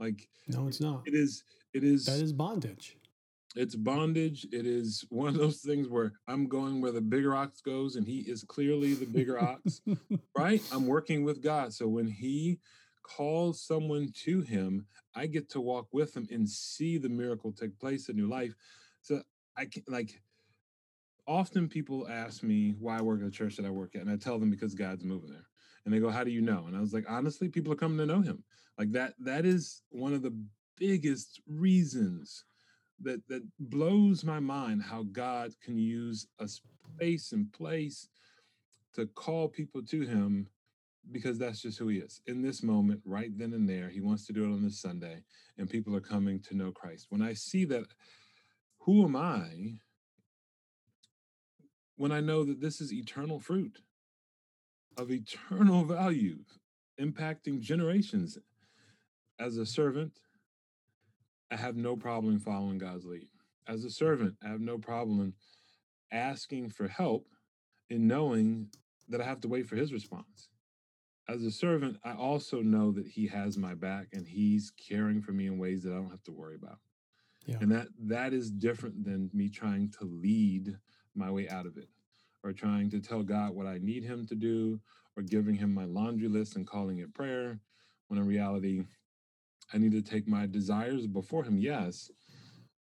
Like 0.00 0.28
No, 0.48 0.66
it's 0.66 0.80
not. 0.80 1.02
it 1.06 1.14
is 1.14 1.44
it 1.72 1.84
is 1.84 2.06
That 2.06 2.20
is 2.20 2.32
bondage. 2.32 2.96
It's 3.54 3.74
bondage. 3.74 4.46
It 4.52 4.66
is 4.66 5.04
one 5.10 5.28
of 5.28 5.34
those 5.36 5.60
things 5.60 5.88
where 5.88 6.12
I'm 6.26 6.48
going 6.48 6.80
where 6.80 6.92
the 6.92 7.00
bigger 7.00 7.34
ox 7.34 7.60
goes 7.60 7.96
and 7.96 8.06
he 8.06 8.20
is 8.20 8.42
clearly 8.42 8.94
the 8.94 9.06
bigger 9.06 9.40
ox, 9.40 9.80
right? 10.36 10.62
I'm 10.72 10.86
working 10.86 11.24
with 11.24 11.42
God. 11.42 11.72
So 11.72 11.86
when 11.86 12.08
he 12.08 12.58
calls 13.02 13.62
someone 13.62 14.12
to 14.24 14.40
him, 14.40 14.86
I 15.14 15.26
get 15.26 15.50
to 15.50 15.60
walk 15.60 15.88
with 15.92 16.16
him 16.16 16.26
and 16.30 16.48
see 16.48 16.98
the 16.98 17.08
miracle 17.08 17.52
take 17.52 17.78
place 17.78 18.08
in 18.08 18.16
your 18.16 18.28
life. 18.28 18.54
So 19.02 19.22
I 19.56 19.66
can 19.66 19.84
like 19.86 20.20
often 21.26 21.68
people 21.68 22.08
ask 22.08 22.42
me 22.42 22.74
why 22.78 22.98
I 22.98 23.02
work 23.02 23.20
at 23.20 23.26
the 23.26 23.30
church 23.30 23.56
that 23.56 23.66
I 23.66 23.70
work 23.70 23.94
at, 23.94 24.02
and 24.02 24.10
I 24.10 24.16
tell 24.16 24.38
them 24.38 24.50
because 24.50 24.74
God's 24.74 25.04
moving 25.04 25.30
there. 25.30 25.46
And 25.84 25.92
they 25.92 25.98
go, 25.98 26.10
How 26.10 26.24
do 26.24 26.30
you 26.30 26.40
know? 26.40 26.64
And 26.66 26.76
I 26.76 26.80
was 26.80 26.92
like, 26.92 27.04
honestly, 27.08 27.48
people 27.48 27.72
are 27.72 27.76
coming 27.76 27.98
to 27.98 28.06
know 28.06 28.22
him. 28.22 28.42
Like 28.78 28.92
that, 28.92 29.14
that 29.20 29.44
is 29.44 29.82
one 29.90 30.14
of 30.14 30.22
the 30.22 30.36
biggest 30.76 31.40
reasons 31.46 32.44
that 33.04 33.26
that 33.28 33.42
blows 33.58 34.24
my 34.24 34.40
mind 34.40 34.82
how 34.82 35.04
God 35.04 35.52
can 35.62 35.78
use 35.78 36.26
a 36.38 36.48
space 36.48 37.32
and 37.32 37.52
place 37.52 38.08
to 38.94 39.06
call 39.06 39.48
people 39.48 39.82
to 39.82 40.02
him 40.02 40.48
because 41.12 41.38
that's 41.38 41.60
just 41.60 41.78
who 41.78 41.88
he 41.88 41.98
is. 41.98 42.20
In 42.26 42.42
this 42.42 42.62
moment, 42.62 43.00
right 43.04 43.36
then 43.36 43.52
and 43.52 43.68
there, 43.68 43.88
he 43.88 44.00
wants 44.00 44.26
to 44.26 44.32
do 44.32 44.44
it 44.44 44.52
on 44.54 44.62
this 44.62 44.80
Sunday, 44.80 45.22
and 45.58 45.68
people 45.68 45.94
are 45.94 46.00
coming 46.00 46.40
to 46.40 46.56
know 46.56 46.72
Christ. 46.72 47.06
When 47.10 47.22
I 47.22 47.34
see 47.34 47.64
that, 47.66 47.86
who 48.80 49.04
am 49.04 49.16
I 49.16 49.78
when 51.96 52.10
I 52.10 52.20
know 52.20 52.44
that 52.44 52.60
this 52.60 52.80
is 52.80 52.92
eternal 52.92 53.38
fruit 53.38 53.78
of 54.96 55.10
eternal 55.10 55.84
value, 55.84 56.38
impacting 57.00 57.60
generations? 57.60 58.38
As 59.38 59.56
a 59.56 59.66
servant, 59.66 60.20
I 61.54 61.56
have 61.56 61.76
no 61.76 61.94
problem 61.94 62.40
following 62.40 62.78
God's 62.78 63.04
lead. 63.04 63.28
As 63.68 63.84
a 63.84 63.90
servant, 63.90 64.34
I 64.44 64.48
have 64.48 64.60
no 64.60 64.76
problem 64.76 65.34
asking 66.10 66.70
for 66.70 66.88
help 66.88 67.28
and 67.88 68.08
knowing 68.08 68.70
that 69.08 69.20
I 69.20 69.24
have 69.24 69.40
to 69.42 69.48
wait 69.48 69.68
for 69.68 69.76
his 69.76 69.92
response. 69.92 70.48
As 71.28 71.44
a 71.44 71.52
servant, 71.52 71.98
I 72.04 72.14
also 72.14 72.60
know 72.60 72.90
that 72.92 73.06
he 73.06 73.28
has 73.28 73.56
my 73.56 73.74
back 73.74 74.08
and 74.12 74.26
he's 74.26 74.72
caring 74.88 75.22
for 75.22 75.30
me 75.30 75.46
in 75.46 75.56
ways 75.56 75.84
that 75.84 75.92
I 75.92 75.96
don't 75.96 76.10
have 76.10 76.24
to 76.24 76.32
worry 76.32 76.56
about. 76.56 76.78
Yeah. 77.46 77.58
And 77.60 77.70
that 77.70 77.86
that 78.00 78.32
is 78.32 78.50
different 78.50 79.04
than 79.04 79.30
me 79.32 79.48
trying 79.48 79.92
to 80.00 80.04
lead 80.04 80.76
my 81.14 81.30
way 81.30 81.48
out 81.48 81.66
of 81.66 81.76
it 81.76 81.88
or 82.42 82.52
trying 82.52 82.90
to 82.90 83.00
tell 83.00 83.22
God 83.22 83.54
what 83.54 83.66
I 83.66 83.78
need 83.78 84.02
him 84.02 84.26
to 84.26 84.34
do 84.34 84.80
or 85.16 85.22
giving 85.22 85.54
him 85.54 85.72
my 85.72 85.84
laundry 85.84 86.28
list 86.28 86.56
and 86.56 86.66
calling 86.66 86.98
it 86.98 87.14
prayer 87.14 87.60
when 88.08 88.18
in 88.18 88.26
reality 88.26 88.82
I 89.74 89.78
need 89.78 89.92
to 89.92 90.02
take 90.02 90.28
my 90.28 90.46
desires 90.46 91.06
before 91.08 91.42
him, 91.42 91.58
yes, 91.58 92.10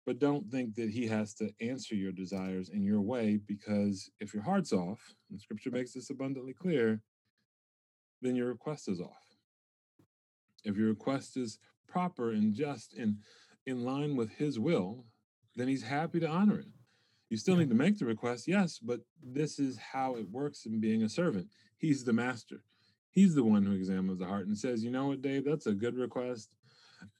but 0.05 0.17
don't 0.17 0.49
think 0.49 0.75
that 0.75 0.89
he 0.89 1.05
has 1.07 1.33
to 1.35 1.51
answer 1.59 1.93
your 1.93 2.13
desires 2.13 2.69
in 2.69 2.83
your 2.83 3.01
way 3.01 3.37
because 3.45 4.09
if 4.21 4.33
your 4.33 4.43
heart's 4.43 4.71
off, 4.71 5.13
and 5.29 5.39
scripture 5.41 5.71
makes 5.71 5.93
this 5.93 6.09
abundantly 6.09 6.53
clear, 6.53 7.01
then 8.21 8.35
your 8.35 8.47
request 8.47 8.87
is 8.87 9.01
off. 9.01 9.37
If 10.63 10.77
your 10.77 10.87
request 10.87 11.35
is 11.35 11.59
proper 11.87 12.31
and 12.31 12.53
just 12.53 12.93
and 12.93 13.17
in 13.65 13.83
line 13.83 14.15
with 14.15 14.31
his 14.31 14.57
will, 14.57 15.05
then 15.55 15.67
he's 15.67 15.83
happy 15.83 16.19
to 16.21 16.27
honor 16.29 16.59
it. 16.59 16.67
You 17.29 17.37
still 17.37 17.55
Yeah. 17.55 17.61
need 17.61 17.69
to 17.69 17.75
make 17.75 17.97
the 17.97 18.05
request, 18.05 18.47
yes, 18.47 18.79
but 18.79 19.01
this 19.21 19.59
is 19.59 19.77
how 19.77 20.15
it 20.15 20.29
works 20.29 20.65
in 20.65 20.79
being 20.79 21.03
a 21.03 21.09
servant. 21.09 21.49
He's 21.77 22.05
the 22.05 22.13
master. 22.13 22.63
He's 23.11 23.35
the 23.35 23.43
one 23.43 23.63
who 23.63 23.73
examines 23.73 24.19
the 24.19 24.25
heart 24.27 24.47
and 24.47 24.57
says, 24.57 24.83
you 24.83 24.91
know 24.91 25.07
what, 25.07 25.21
Dave, 25.21 25.43
that's 25.43 25.67
a 25.67 25.73
good 25.73 25.95
request. 25.95 26.55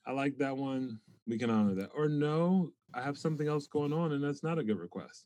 I 0.06 0.12
like 0.12 0.38
that 0.38 0.56
one. 0.56 1.00
We 1.28 1.38
can 1.38 1.50
honor 1.50 1.76
that. 1.76 1.92
Or 1.96 2.08
no, 2.08 2.72
I 2.94 3.02
have 3.02 3.18
something 3.18 3.48
else 3.48 3.68
going 3.68 3.94
on 3.94 4.14
and 4.14 4.24
that's 4.24 4.44
not 4.44 4.60
a 4.60 4.64
good 4.64 4.80
request. 4.80 5.26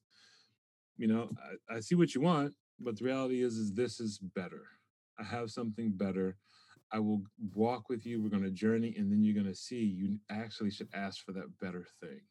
You 0.97 1.07
know, 1.07 1.29
I, 1.69 1.77
I 1.77 1.79
see 1.79 1.95
what 1.95 2.13
you 2.13 2.21
want, 2.21 2.53
but 2.79 2.97
the 2.97 3.05
reality 3.05 3.41
is, 3.41 3.57
is 3.57 3.73
this 3.73 3.99
is 3.99 4.17
better. 4.17 4.63
I 5.19 5.23
have 5.23 5.51
something 5.51 5.91
better. 5.91 6.37
I 6.91 6.99
will 6.99 7.23
walk 7.55 7.89
with 7.89 8.05
you. 8.05 8.21
We're 8.21 8.29
going 8.29 8.43
to 8.43 8.51
journey, 8.51 8.93
and 8.97 9.11
then 9.11 9.23
you're 9.23 9.33
going 9.33 9.51
to 9.51 9.55
see 9.55 9.83
you 9.83 10.19
actually 10.29 10.69
should 10.69 10.89
ask 10.93 11.25
for 11.25 11.31
that 11.31 11.57
better 11.59 11.87
thing. 11.99 12.21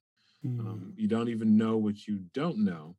Mm. 0.46 0.60
Um, 0.60 0.94
you 0.96 1.08
don't 1.08 1.28
even 1.28 1.56
know 1.56 1.76
what 1.76 2.06
you 2.06 2.20
don't 2.32 2.58
know, 2.58 2.96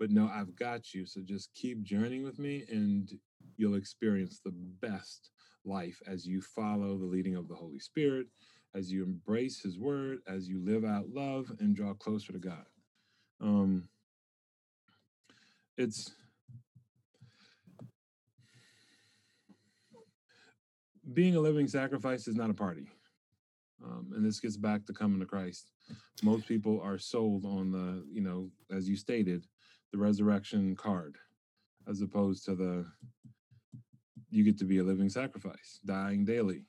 but 0.00 0.10
no, 0.10 0.28
I've 0.32 0.56
got 0.56 0.92
you. 0.92 1.06
So 1.06 1.20
just 1.20 1.54
keep 1.54 1.82
journeying 1.82 2.24
with 2.24 2.38
me, 2.38 2.64
and 2.68 3.08
you'll 3.56 3.76
experience 3.76 4.40
the 4.44 4.54
best 4.80 5.30
life 5.64 6.00
as 6.06 6.26
you 6.26 6.40
follow 6.42 6.98
the 6.98 7.04
leading 7.04 7.36
of 7.36 7.48
the 7.48 7.54
Holy 7.54 7.78
Spirit, 7.78 8.26
as 8.74 8.90
you 8.90 9.04
embrace 9.04 9.60
His 9.60 9.78
Word, 9.78 10.18
as 10.26 10.48
you 10.48 10.64
live 10.64 10.84
out 10.84 11.08
love 11.08 11.50
and 11.60 11.76
draw 11.76 11.94
closer 11.94 12.32
to 12.32 12.38
God. 12.38 12.64
Um, 13.40 13.88
it's 15.76 16.12
being 21.12 21.36
a 21.36 21.40
living 21.40 21.68
sacrifice 21.68 22.26
is 22.26 22.36
not 22.36 22.50
a 22.50 22.54
party. 22.54 22.88
Um, 23.84 24.12
and 24.14 24.24
this 24.24 24.40
gets 24.40 24.56
back 24.56 24.86
to 24.86 24.92
coming 24.92 25.20
to 25.20 25.26
Christ. 25.26 25.70
Most 26.22 26.46
people 26.46 26.80
are 26.82 26.98
sold 26.98 27.44
on 27.44 27.70
the, 27.70 28.04
you 28.10 28.22
know, 28.22 28.50
as 28.74 28.88
you 28.88 28.96
stated, 28.96 29.44
the 29.92 29.98
resurrection 29.98 30.74
card, 30.74 31.16
as 31.88 32.00
opposed 32.00 32.44
to 32.46 32.54
the 32.54 32.86
you 34.30 34.42
get 34.42 34.58
to 34.58 34.64
be 34.64 34.78
a 34.78 34.82
living 34.82 35.08
sacrifice, 35.08 35.78
dying 35.84 36.24
daily 36.24 36.64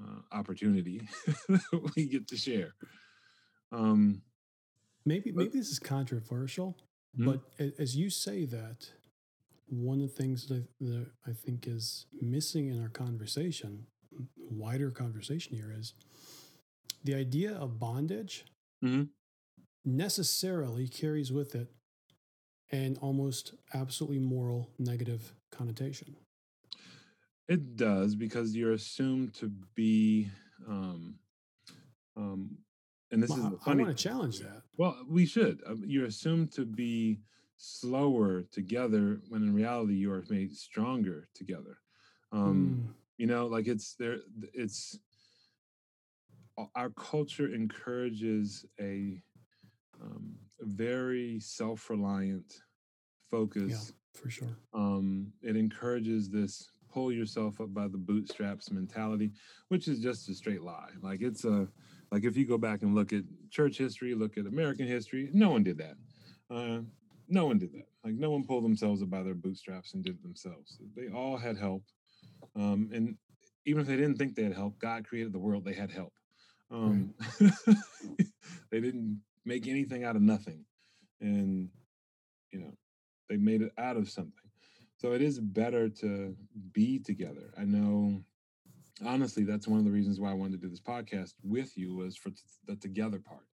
uh, 0.00 0.20
opportunity 0.32 1.08
we 1.96 2.06
get 2.08 2.26
to 2.28 2.36
share. 2.36 2.74
Um, 3.72 4.22
maybe 5.04 5.30
but- 5.30 5.44
maybe 5.44 5.58
this 5.58 5.70
is 5.70 5.78
controversial, 5.78 6.76
Mhm. 7.18 7.24
but 7.26 7.72
as 7.78 7.96
you 7.96 8.10
say 8.10 8.44
that, 8.46 8.90
one 9.68 10.00
of 10.00 10.08
the 10.10 10.14
things 10.22 10.46
that, 10.48 10.64
that 10.80 11.06
I 11.26 11.32
think 11.32 11.66
is 11.66 12.06
missing 12.20 12.68
in 12.68 12.80
our 12.80 12.88
conversation, 12.88 13.86
wider 14.36 14.90
conversation 14.90 15.56
here, 15.56 15.72
is 15.76 15.94
the 17.04 17.14
idea 17.14 17.52
of 17.54 17.78
bondage 17.78 18.44
Mhm. 18.84 19.08
necessarily 19.84 20.88
carries 20.88 21.32
with 21.32 21.54
it 21.54 21.72
an 22.70 22.96
almost 22.98 23.54
absolutely 23.74 24.18
moral 24.18 24.70
negative 24.78 25.32
connotation. 25.50 26.16
It 27.48 27.76
does 27.76 28.14
because 28.16 28.56
you're 28.56 28.72
assumed 28.72 29.34
to 29.34 29.48
be, 29.74 30.28
um, 30.66 31.14
um, 32.16 32.58
and 33.12 33.22
this 33.22 33.30
Well, 33.30 33.38
is 33.38 33.66
I- 33.66 33.70
I 33.72 33.74
want 33.74 33.96
to 33.96 34.02
challenge 34.02 34.40
that. 34.40 34.64
Well, 34.76 35.04
we 35.08 35.26
should. 35.26 35.62
Um, 35.64 35.84
You're 35.84 36.06
assumed 36.06 36.50
to 36.52 36.64
be 36.66 37.22
slower 37.56 38.42
together 38.42 39.22
when 39.28 39.42
in 39.42 39.54
reality 39.54 39.94
you 39.94 40.10
are 40.12 40.24
made 40.28 40.54
stronger 40.56 41.28
together. 41.34 41.78
Um, 42.32 42.90
Mm, 42.90 42.94
You 43.18 43.26
know, 43.26 43.46
like 43.46 43.66
it's 43.66 43.94
there. 43.94 44.20
It's 44.52 44.98
our 46.74 46.90
culture 46.90 47.54
encourages 47.54 48.66
a, 48.78 49.22
um, 50.00 50.38
very 50.60 51.40
self-reliant 51.40 52.62
focus 53.30 53.70
yeah, 53.70 54.20
for 54.20 54.28
sure. 54.28 54.58
um, 54.74 55.32
it 55.40 55.56
encourages 55.56 56.28
this 56.28 56.70
pull 56.96 57.12
yourself 57.12 57.60
up 57.60 57.74
by 57.74 57.86
the 57.86 57.98
bootstraps 57.98 58.70
mentality, 58.70 59.30
which 59.68 59.86
is 59.86 59.98
just 59.98 60.30
a 60.30 60.34
straight 60.34 60.62
lie. 60.62 60.88
Like 61.02 61.20
it's 61.20 61.44
a 61.44 61.68
like 62.10 62.24
if 62.24 62.38
you 62.38 62.46
go 62.46 62.56
back 62.56 62.80
and 62.80 62.94
look 62.94 63.12
at 63.12 63.22
church 63.50 63.76
history, 63.76 64.14
look 64.14 64.38
at 64.38 64.46
American 64.46 64.86
history, 64.86 65.28
no 65.34 65.50
one 65.50 65.62
did 65.62 65.76
that. 65.76 65.96
Uh, 66.50 66.80
no 67.28 67.44
one 67.44 67.58
did 67.58 67.74
that. 67.74 67.86
Like 68.02 68.14
no 68.14 68.30
one 68.30 68.44
pulled 68.44 68.64
themselves 68.64 69.02
up 69.02 69.10
by 69.10 69.22
their 69.22 69.34
bootstraps 69.34 69.92
and 69.92 70.02
did 70.02 70.14
it 70.14 70.22
themselves. 70.22 70.78
They 70.96 71.08
all 71.08 71.36
had 71.36 71.58
help, 71.58 71.82
um, 72.54 72.88
and 72.94 73.18
even 73.66 73.82
if 73.82 73.88
they 73.88 73.96
didn't 73.96 74.16
think 74.16 74.34
they 74.34 74.44
had 74.44 74.54
help, 74.54 74.78
God 74.78 75.06
created 75.06 75.34
the 75.34 75.38
world. 75.38 75.66
They 75.66 75.74
had 75.74 75.90
help. 75.90 76.14
Um, 76.70 77.12
they 78.70 78.80
didn't 78.80 79.20
make 79.44 79.68
anything 79.68 80.04
out 80.04 80.16
of 80.16 80.22
nothing, 80.22 80.64
and 81.20 81.68
you 82.52 82.60
know 82.60 82.72
they 83.28 83.36
made 83.36 83.60
it 83.60 83.72
out 83.76 83.98
of 83.98 84.08
something. 84.08 84.45
So 84.96 85.12
it 85.12 85.20
is 85.22 85.38
better 85.38 85.88
to 85.88 86.34
be 86.72 86.98
together. 86.98 87.52
I 87.58 87.64
know, 87.64 88.22
honestly, 89.04 89.44
that's 89.44 89.68
one 89.68 89.78
of 89.78 89.84
the 89.84 89.90
reasons 89.90 90.18
why 90.20 90.30
I 90.30 90.34
wanted 90.34 90.60
to 90.60 90.66
do 90.66 90.70
this 90.70 90.80
podcast 90.80 91.34
with 91.42 91.76
you 91.76 91.94
was 91.94 92.16
for 92.16 92.30
t- 92.30 92.36
the 92.66 92.76
together 92.76 93.18
part. 93.18 93.46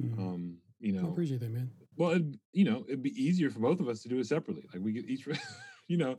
Mm. 0.00 0.18
Um, 0.18 0.56
you 0.78 0.96
I 0.96 1.02
know, 1.02 1.08
appreciate 1.10 1.40
that, 1.40 1.50
man. 1.50 1.70
well, 1.96 2.10
it, 2.12 2.22
you 2.52 2.64
know, 2.64 2.84
it'd 2.86 3.02
be 3.02 3.10
easier 3.20 3.50
for 3.50 3.58
both 3.58 3.80
of 3.80 3.88
us 3.88 4.02
to 4.02 4.08
do 4.08 4.18
it 4.20 4.26
separately. 4.26 4.64
Like 4.72 4.82
we 4.82 4.94
could 4.94 5.06
each, 5.10 5.26
you 5.88 5.96
know, 5.96 6.16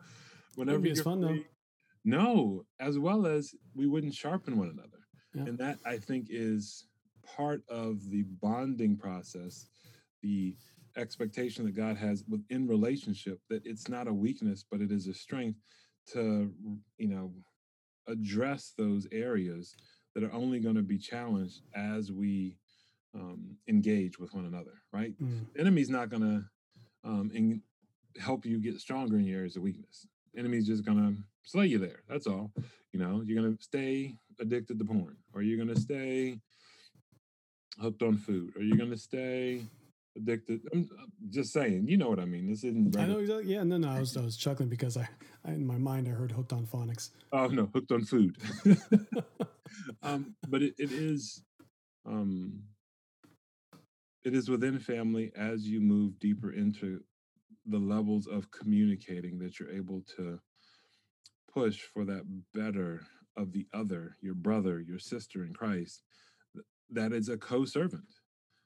whenever 0.55 0.85
you're 0.85 0.95
fun, 1.03 1.21
though. 1.21 1.37
No, 2.03 2.65
as 2.79 2.97
well 2.99 3.25
as 3.27 3.53
we 3.75 3.87
wouldn't 3.87 4.13
sharpen 4.13 4.57
one 4.57 4.69
another, 4.69 4.99
Yeah. 5.33 5.43
and 5.43 5.57
that 5.59 5.79
I 5.85 5.97
think 5.97 6.27
is 6.29 6.85
part 7.23 7.61
of 7.69 8.09
the 8.09 8.23
bonding 8.41 8.97
process, 8.97 9.67
the 10.21 10.55
expectation 10.99 11.65
that 11.65 11.75
God 11.75 11.97
has 11.97 12.23
within 12.27 12.67
relationship 12.67 13.39
that 13.49 13.65
it's 13.65 13.87
not 13.87 14.07
a 14.07 14.13
weakness, 14.13 14.63
but 14.69 14.81
it 14.81 14.91
is 14.91 15.07
a 15.07 15.13
strength 15.13 15.59
to, 16.13 16.51
you 16.97 17.07
know, 17.07 17.31
address 18.07 18.73
those 18.77 19.07
areas 19.11 19.75
that 20.13 20.23
are 20.23 20.33
only 20.33 20.59
going 20.59 20.75
to 20.75 20.81
be 20.81 20.97
challenged 20.97 21.61
as 21.75 22.11
we 22.11 22.57
um, 23.15 23.57
engage 23.67 24.19
with 24.19 24.33
one 24.33 24.45
another, 24.45 24.73
right? 24.91 25.13
Mm. 25.21 25.45
The 25.53 25.61
enemy's 25.61 25.89
not 25.89 26.09
going 26.09 26.23
to 26.23 27.09
um, 27.09 27.31
in, 27.33 27.61
help 28.19 28.45
you 28.45 28.59
get 28.59 28.79
stronger 28.79 29.17
in 29.17 29.25
your 29.25 29.39
areas 29.39 29.55
of 29.55 29.63
weakness. 29.63 30.07
The 30.33 30.39
enemy's 30.39 30.67
just 30.67 30.85
going 30.85 30.97
to 30.97 31.15
slay 31.43 31.67
you 31.67 31.77
there. 31.77 32.03
That's 32.07 32.27
all. 32.27 32.51
You 32.91 32.99
know, 32.99 33.21
you're 33.25 33.41
going 33.41 33.55
to 33.55 33.63
stay 33.63 34.15
addicted 34.39 34.79
to 34.79 34.85
porn, 34.85 35.17
or 35.33 35.41
you're 35.41 35.63
going 35.63 35.73
to 35.73 35.79
stay 35.79 36.39
hooked 37.79 38.01
on 38.01 38.17
food, 38.17 38.53
or 38.55 38.61
you're 38.61 38.77
going 38.77 38.91
to 38.91 38.97
stay 38.97 39.63
addicted. 40.15 40.61
I'm 40.73 40.89
just 41.29 41.53
saying, 41.53 41.87
you 41.87 41.97
know 41.97 42.09
what 42.09 42.19
I 42.19 42.25
mean. 42.25 42.47
This 42.47 42.63
isn't. 42.63 42.97
I 42.97 43.05
know 43.05 43.19
exactly. 43.19 43.53
Yeah, 43.53 43.63
no, 43.63 43.77
no. 43.77 43.89
I 43.89 43.99
was, 43.99 44.15
I 44.17 44.21
was 44.21 44.37
chuckling 44.37 44.69
because 44.69 44.97
I, 44.97 45.07
I, 45.45 45.51
in 45.51 45.65
my 45.65 45.77
mind, 45.77 46.07
I 46.07 46.11
heard 46.11 46.31
hooked 46.31 46.53
on 46.53 46.65
phonics. 46.65 47.11
Oh 47.31 47.47
no, 47.47 47.69
hooked 47.73 47.91
on 47.91 48.03
food. 48.03 48.37
um, 50.03 50.35
but 50.47 50.61
it, 50.61 50.75
it 50.77 50.91
is 50.91 51.43
um, 52.05 52.63
it 54.23 54.33
is 54.33 54.49
within 54.49 54.79
family 54.79 55.31
as 55.35 55.67
you 55.67 55.79
move 55.79 56.19
deeper 56.19 56.51
into 56.51 57.01
the 57.65 57.77
levels 57.77 58.27
of 58.27 58.51
communicating 58.51 59.37
that 59.39 59.59
you're 59.59 59.71
able 59.71 60.03
to 60.17 60.39
push 61.53 61.79
for 61.81 62.05
that 62.05 62.23
better 62.53 63.01
of 63.37 63.51
the 63.51 63.65
other, 63.73 64.15
your 64.21 64.33
brother, 64.33 64.79
your 64.79 64.99
sister 64.99 65.45
in 65.45 65.53
Christ. 65.53 66.03
That 66.89 67.13
is 67.13 67.29
a 67.29 67.37
co-servant. 67.37 68.09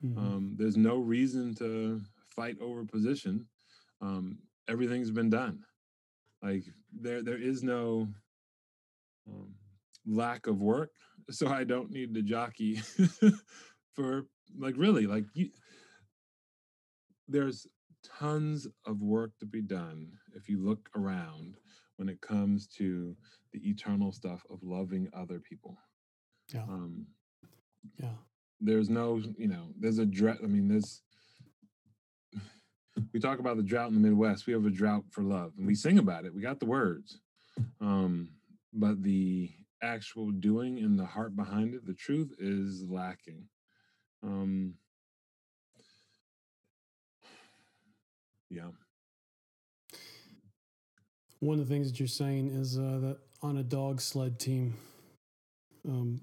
Mhm. 0.04 0.16
Um, 0.20 0.56
there's 0.58 0.78
no 0.78 0.98
reason 0.98 1.56
to 1.56 2.02
fight 2.30 2.58
over 2.60 2.86
position. 2.86 3.48
Um, 4.02 4.40
everything's 4.68 5.12
been 5.12 5.30
done. 5.30 5.66
Like 6.42 6.66
there, 6.94 7.24
there 7.24 7.38
is 7.42 7.64
no 7.64 8.10
um, 9.28 9.56
lack 10.06 10.48
of 10.48 10.62
work, 10.62 10.92
so 11.30 11.48
I 11.48 11.64
don't 11.64 11.92
need 11.92 12.14
to 12.16 12.22
jockey 12.22 12.76
for 13.94 14.28
like 14.58 14.76
really 14.78 15.08
like 15.08 15.26
you. 15.34 15.52
There's 17.28 17.68
tons 18.04 18.68
of 18.86 19.02
work 19.02 19.38
to 19.40 19.46
be 19.46 19.62
done 19.62 20.20
if 20.34 20.48
you 20.50 20.60
look 20.64 20.90
around 20.96 21.58
when 21.98 22.10
it 22.10 22.22
comes 22.22 22.68
to 22.68 23.18
the 23.52 23.70
eternal 23.70 24.12
stuff 24.12 24.46
of 24.50 24.64
loving 24.64 25.10
other 25.14 25.40
people. 25.40 25.78
yeah, 26.54 26.68
Um, 26.68 27.08
yeah. 28.00 28.16
There's 28.64 28.90
no 28.90 29.22
you 29.38 29.48
know 29.48 29.68
there's 29.80 30.00
a 30.00 30.06
drought 30.06 30.38
i 30.44 30.48
mean 30.48 30.68
there's 30.68 31.02
we 33.14 33.20
talk 33.20 33.40
about 33.40 33.58
the 33.58 33.64
drought 33.64 33.90
in 33.90 33.96
the 33.96 34.08
midwest 34.08 34.48
we 34.48 34.54
have 34.54 34.66
a 34.66 34.70
drought 34.70 35.04
for 35.12 35.22
love 35.22 35.52
and 35.58 35.68
we 35.68 35.76
sing 35.76 36.00
about 36.00 36.26
it 36.26 36.34
we 36.34 36.42
got 36.42 36.60
the 36.60 36.66
words 36.66 37.20
um 37.82 38.30
but 38.74 39.02
the 39.04 39.50
actual 39.82 40.32
doing 40.32 40.80
and 40.80 40.98
the 40.98 41.06
heart 41.06 41.36
behind 41.36 41.74
it 41.74 41.86
the 41.86 41.94
truth 41.94 42.34
is 42.40 42.84
lacking 42.90 43.44
um 44.24 44.74
yeah. 48.54 48.70
One 51.40 51.60
of 51.60 51.68
the 51.68 51.74
things 51.74 51.92
that 51.92 52.00
you're 52.00 52.08
saying 52.08 52.50
is 52.50 52.78
uh, 52.78 53.00
that 53.02 53.18
on 53.42 53.58
a 53.58 53.64
dog 53.64 54.00
sled 54.00 54.40
team, 54.40 54.76
um, 55.88 56.22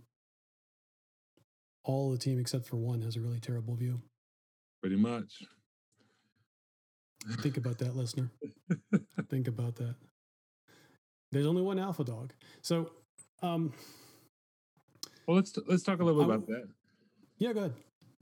all 1.91 2.11
the 2.11 2.19
team 2.19 2.39
except 2.39 2.67
for 2.67 2.77
one 2.77 3.03
has 3.03 3.17
a 3.17 3.21
really 3.21 3.41
terrible 3.41 3.75
view. 3.75 4.01
pretty 4.83 4.97
much 4.97 5.33
Think 7.43 7.59
about 7.59 7.77
that, 7.79 7.95
listener. 7.95 8.31
Think 9.29 9.47
about 9.47 9.77
that. 9.77 9.95
There's 11.33 11.47
only 11.47 11.61
one 11.63 11.79
alpha 11.79 12.03
dog. 12.03 12.33
So, 12.63 12.91
um, 13.43 13.73
well 15.27 15.37
let's 15.37 15.53
let's 15.67 15.83
talk 15.83 16.01
a 16.01 16.05
little 16.05 16.25
bit 16.25 16.31
I 16.31 16.35
about 16.37 16.47
that 16.47 16.69
yeah, 17.39 17.53
go 17.53 17.61
ahead. 17.61 17.75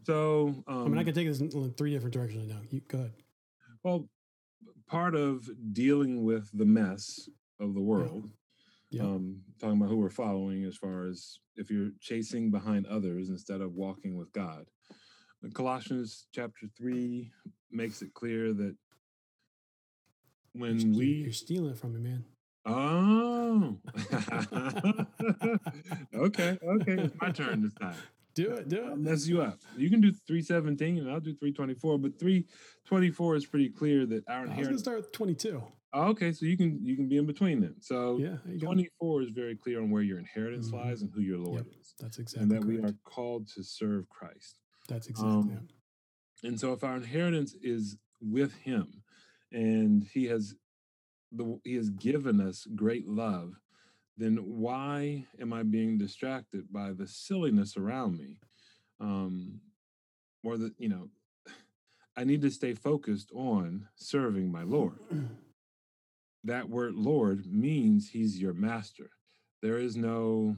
so 0.04 0.54
um, 0.66 0.85
I 0.85 0.88
mean, 0.88 0.98
I 0.98 1.04
can 1.04 1.14
take 1.14 1.26
this 1.28 1.40
in 1.40 1.50
in 1.52 1.72
three 1.74 1.92
different 1.92 2.14
directions 2.14 2.48
now. 2.48 2.61
You 2.70 2.81
go 2.88 2.98
ahead. 2.98 3.12
Well, 3.85 4.09
part 4.88 5.14
of 5.14 5.48
dealing 5.72 6.24
with 6.24 6.50
the 6.52 6.64
mess 6.64 7.28
of 7.61 7.74
the 7.74 7.81
world, 7.81 8.28
Yeah. 8.90 9.03
um, 9.03 9.42
talking 9.61 9.77
about 9.77 9.90
who 9.90 9.96
we're 9.98 10.09
following 10.11 10.64
as 10.64 10.77
far 10.77 11.07
as 11.07 11.38
if 11.57 11.70
you're 11.70 11.90
chasing 12.01 12.51
behind 12.51 12.87
others 12.87 13.29
instead 13.29 13.61
of 13.61 13.74
walking 13.74 14.16
with 14.16 14.33
God. 14.33 14.64
Colossians 15.55 16.27
chapter 16.35 16.66
3 16.77 17.31
makes 17.70 18.01
it 18.03 18.14
clear 18.14 18.53
that 18.55 18.77
when 20.53 20.81
You- 20.81 20.98
we. 20.98 21.07
you're 21.07 21.33
stealing 21.33 21.74
from 21.74 21.94
me, 21.94 22.01
man. 22.01 22.24
Oh. 22.66 23.79
okay, 26.14 26.59
okay. 26.62 26.92
It's 26.92 27.14
my 27.20 27.31
turn 27.31 27.62
this 27.62 27.74
time. 27.74 27.96
Do 28.38 28.53
it, 28.53 28.68
do 28.68 28.92
it. 28.92 28.98
mess 28.98 29.27
you 29.27 29.42
up. 29.42 29.59
You 29.77 29.90
can 29.90 30.01
do 30.01 30.12
317 30.12 30.98
and 30.98 31.11
I'll 31.11 31.18
do 31.18 31.35
324, 31.35 31.98
but 31.98 32.18
324 32.20 33.37
is 33.37 33.46
pretty 33.46 33.68
clear 33.68 34.07
that 34.07 34.29
our 34.29 34.46
I 34.48 34.57
was 34.57 34.81
start 34.81 34.98
with 34.98 35.11
22. 35.11 35.61
Oh, 35.92 36.09
okay, 36.11 36.33
so 36.33 36.46
you 36.46 36.57
can 36.57 36.85
you 36.85 36.94
can 36.94 37.09
be 37.09 37.16
in 37.16 37.27
between 37.27 37.61
then. 37.61 37.74
So 37.81 38.18
Yeah, 38.18 38.37
there 38.44 38.55
you 38.55 38.61
go. 38.61 38.66
24 38.66 39.22
is 39.22 39.31
very 39.31 39.57
clear 39.57 39.81
on 39.81 39.90
where 39.90 40.03
your 40.03 40.18
inheritance 40.18 40.68
Mhm. 40.68 40.74
lies 40.74 41.03
and 41.03 41.11
who 41.12 41.20
your 41.20 41.38
Lord 41.38 41.66
is. 41.81 41.94
That's 41.98 42.18
exactly. 42.18 42.42
And 42.42 42.51
that 42.53 42.64
we 42.64 42.79
are 42.79 42.92
called 43.05 43.48
to 43.55 43.64
serve 43.64 44.09
Christ. 44.09 44.61
That's 44.87 45.09
exactly 45.09 45.55
um, 45.55 45.66
it. 46.44 46.46
And 46.46 46.61
so 46.61 46.72
if 46.74 46.85
our 46.85 46.96
inheritance 46.96 47.55
is 47.61 47.96
with 48.20 48.53
him 48.55 49.03
and 49.51 50.05
he 50.05 50.27
has 50.27 50.55
the 51.33 51.59
he 51.64 51.74
has 51.74 51.90
given 51.90 52.40
us 52.40 52.66
great 52.77 53.09
love, 53.09 53.59
then 54.18 54.37
why 54.37 55.24
am 55.40 55.52
I 55.52 55.62
being 55.62 55.96
distracted 55.96 56.72
by 56.72 56.92
the 56.92 57.07
silliness 57.07 57.76
around 57.76 58.18
me? 58.18 58.38
Um 59.00 59.61
or 60.44 60.57
the 60.59 60.74
you 60.78 60.88
know 60.88 61.09
I 62.16 62.24
need 62.24 62.42
to 62.42 62.50
stay 62.50 62.74
focused 62.74 63.31
on 63.33 63.87
serving 63.94 64.50
my 64.50 64.64
Lord. 64.64 64.98
that 66.44 66.68
word 66.68 66.94
Lord 66.94 67.46
means 67.46 68.11
he's 68.11 68.40
your 68.40 68.54
master. 68.54 69.11
There 69.62 69.78
is 69.78 69.96
no 69.96 70.57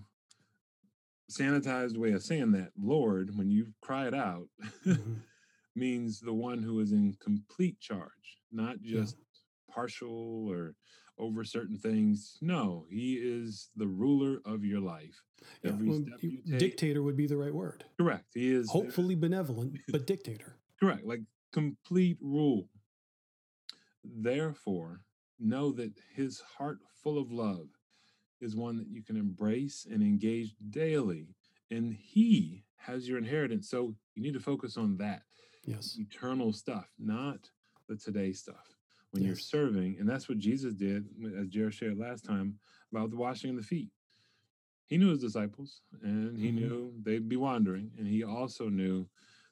sanitized 1.30 1.96
way 1.96 2.12
of 2.12 2.22
saying 2.22 2.52
that. 2.52 2.70
Lord, 2.78 3.36
when 3.36 3.50
you 3.50 3.72
cry 3.80 4.06
it 4.06 4.14
out, 4.14 4.48
Mhm. 4.84 5.22
means 5.76 6.20
the 6.20 6.32
one 6.34 6.62
who 6.62 6.80
is 6.80 6.92
in 6.92 7.14
complete 7.20 7.78
charge, 7.80 8.40
not 8.50 8.82
Yeah. 8.82 9.00
just 9.02 9.16
partial 9.68 10.48
or 10.50 10.74
over 11.20 11.44
certain 11.44 11.76
things. 11.78 12.38
No, 12.40 12.86
he 12.90 13.14
is 13.14 13.68
the 13.76 13.86
ruler 13.86 14.40
of 14.44 14.64
your 14.64 14.80
life. 14.80 15.22
Yeah, 15.62 15.70
Every 15.72 15.88
well, 15.88 16.00
step 16.02 16.22
you- 16.22 16.30
you 16.30 16.42
take. 16.52 16.58
dictator 16.58 17.02
would 17.02 17.16
be 17.16 17.26
the 17.26 17.36
right 17.36 17.54
word. 17.54 17.84
Correct. 17.98 18.32
He 18.34 18.50
is 18.50 18.70
Hopefully 18.70 19.14
benevolent, 19.14 19.78
but 19.88 20.06
dictator. 20.06 20.56
Correct, 20.80 21.04
like 21.04 21.20
complete 21.52 22.18
rule. 22.20 22.68
Therefore, 24.04 25.02
know 25.38 25.72
that 25.72 25.92
his 26.14 26.40
heart 26.40 26.78
full 27.02 27.18
of 27.18 27.30
love 27.30 27.68
is 28.40 28.56
one 28.56 28.76
that 28.78 28.88
you 28.88 29.02
can 29.02 29.16
embrace 29.16 29.86
and 29.90 30.02
engage 30.02 30.54
daily. 30.70 31.34
And 31.70 31.92
he 31.94 32.64
has 32.76 33.06
your 33.08 33.18
inheritance. 33.18 33.68
So 33.68 33.94
you 34.14 34.22
need 34.22 34.34
to 34.34 34.40
focus 34.40 34.76
on 34.76 34.96
that 34.98 35.22
Yes. 35.66 35.98
eternal 35.98 36.52
stuff, 36.52 36.90
not 36.98 37.50
the 37.86 37.96
today 37.96 38.32
stuff. 38.32 38.74
When 39.12 39.24
you're 39.24 39.36
serving, 39.36 39.96
and 39.98 40.08
that's 40.08 40.28
what 40.28 40.38
Jesus 40.38 40.72
did, 40.74 41.08
as 41.36 41.48
Jared 41.48 41.74
shared 41.74 41.98
last 41.98 42.24
time 42.24 42.58
about 42.92 43.10
the 43.10 43.16
washing 43.16 43.50
of 43.50 43.56
the 43.56 43.62
feet. 43.62 43.90
He 44.86 44.98
knew 44.98 45.10
his 45.10 45.20
disciples, 45.20 45.82
and 46.02 46.38
he 46.38 46.50
Mhm. 46.50 46.54
knew 46.54 46.94
they'd 47.02 47.28
be 47.28 47.36
wandering, 47.36 47.92
and 47.98 48.06
he 48.06 48.22
also 48.22 48.68
knew 48.68 49.08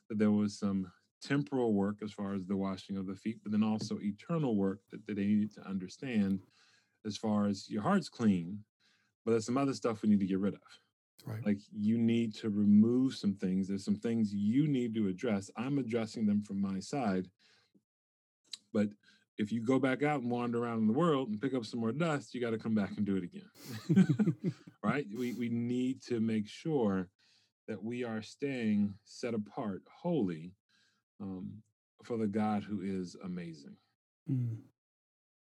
that 0.08 0.18
there 0.18 0.30
was 0.30 0.56
some 0.58 0.90
temporal 1.20 1.74
work 1.74 2.02
as 2.02 2.12
far 2.12 2.34
as 2.34 2.46
the 2.46 2.56
washing 2.56 2.96
of 2.96 3.06
the 3.06 3.16
feet, 3.16 3.40
but 3.42 3.50
then 3.50 3.64
also 3.64 3.98
eternal 4.00 4.56
work 4.56 4.80
that, 4.90 5.04
that 5.06 5.16
they 5.16 5.26
needed 5.26 5.52
to 5.54 5.66
understand 5.66 6.46
as 7.04 7.16
far 7.16 7.46
as 7.46 7.68
your 7.68 7.82
heart's 7.82 8.08
clean, 8.08 8.64
but 9.24 9.32
there's 9.32 9.46
some 9.46 9.58
other 9.58 9.74
stuff 9.74 10.02
we 10.02 10.08
need 10.08 10.20
to 10.20 10.26
get 10.26 10.38
rid 10.38 10.54
of 10.54 10.60
Right. 11.26 11.44
like 11.44 11.58
you 11.72 11.98
need 11.98 12.32
to 12.36 12.48
remove 12.48 13.14
some 13.14 13.34
things 13.34 13.68
there's 13.68 13.84
some 13.84 13.96
things 13.96 14.32
you 14.32 14.66
need 14.68 14.94
to 14.94 15.08
address 15.08 15.50
i'm 15.56 15.78
addressing 15.78 16.24
them 16.26 16.42
from 16.42 16.60
my 16.60 16.78
side 16.80 17.28
but 18.72 18.88
if 19.38 19.52
you 19.52 19.60
go 19.60 19.78
back 19.78 20.02
out 20.02 20.20
and 20.20 20.30
wander 20.30 20.62
around 20.64 20.78
in 20.78 20.86
the 20.86 20.92
world 20.92 21.28
and 21.28 21.40
pick 21.40 21.54
up 21.54 21.64
some 21.64 21.80
more 21.80 21.92
dust 21.92 22.34
you 22.34 22.40
got 22.40 22.50
to 22.50 22.58
come 22.58 22.74
back 22.74 22.90
and 22.96 23.06
do 23.06 23.16
it 23.16 23.24
again 23.24 24.14
right 24.82 25.06
we, 25.16 25.32
we 25.34 25.48
need 25.48 26.02
to 26.02 26.20
make 26.20 26.46
sure 26.48 27.08
that 27.66 27.82
we 27.82 28.04
are 28.04 28.22
staying 28.22 28.92
set 29.04 29.34
apart 29.34 29.82
holy 30.02 30.52
um, 31.20 31.62
for 32.04 32.16
the 32.16 32.26
god 32.26 32.62
who 32.64 32.80
is 32.82 33.16
amazing 33.24 33.76
Mm. 34.30 34.58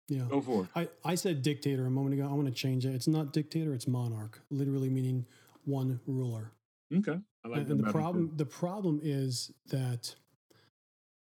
Yeah. 0.08 0.26
go 0.30 0.42
for 0.42 0.64
it 0.66 0.70
I, 0.76 0.88
I 1.04 1.16
said 1.16 1.42
dictator 1.42 1.88
a 1.88 1.90
moment 1.90 2.14
ago. 2.14 2.30
I 2.30 2.34
want 2.34 2.46
to 2.48 2.54
change 2.54 2.86
it. 2.86 2.94
It's 2.94 3.08
not 3.08 3.34
dictator, 3.34 3.74
it's 3.74 3.88
monarch, 3.88 4.40
literally 4.52 4.90
meaning 4.90 5.26
one 5.64 6.00
ruler. 6.06 6.52
okay 6.96 7.20
i 7.44 7.48
like 7.48 7.62
and 7.62 7.68
that 7.68 7.78
the 7.78 7.84
too. 7.86 7.92
problem 7.92 8.32
the 8.36 8.46
problem 8.46 9.00
is 9.02 9.52
that 9.70 10.14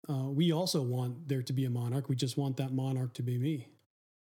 uh, 0.08 0.28
we 0.28 0.52
also 0.52 0.82
want 0.82 1.28
there 1.28 1.42
to 1.42 1.52
be 1.52 1.64
a 1.64 1.70
monarch. 1.70 2.08
We 2.08 2.16
just 2.16 2.36
want 2.36 2.56
that 2.58 2.72
monarch 2.72 3.14
to 3.14 3.22
be 3.22 3.38
me. 3.38 3.68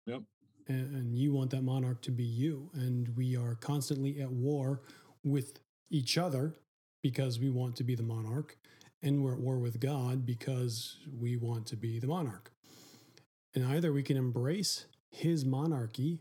Yep. 0.07 0.23
And, 0.69 0.95
and 0.95 1.19
you 1.19 1.33
want 1.33 1.51
that 1.51 1.63
monarch 1.63 2.01
to 2.03 2.11
be 2.11 2.25
you. 2.25 2.71
And 2.75 3.15
we 3.17 3.37
are 3.37 3.55
constantly 3.55 4.21
at 4.21 4.31
war 4.31 4.83
with 5.23 5.59
each 5.91 6.17
other 6.17 6.55
because 7.03 7.39
we 7.39 7.51
want 7.51 7.77
to 7.77 7.85
be 7.85 7.95
the 7.95 8.03
monarch, 8.03 8.57
and 9.03 9.23
we're 9.23 9.35
at 9.35 9.41
war 9.41 9.59
with 9.59 9.79
God 9.79 10.25
because 10.25 10.97
we 11.21 11.37
want 11.37 11.67
to 11.67 11.77
be 11.77 11.99
the 11.99 12.07
monarch. 12.07 12.51
And 13.55 13.65
either 13.67 13.93
we 13.93 14.03
can 14.03 14.17
embrace 14.17 14.87
his 15.11 15.45
monarchy 15.45 16.21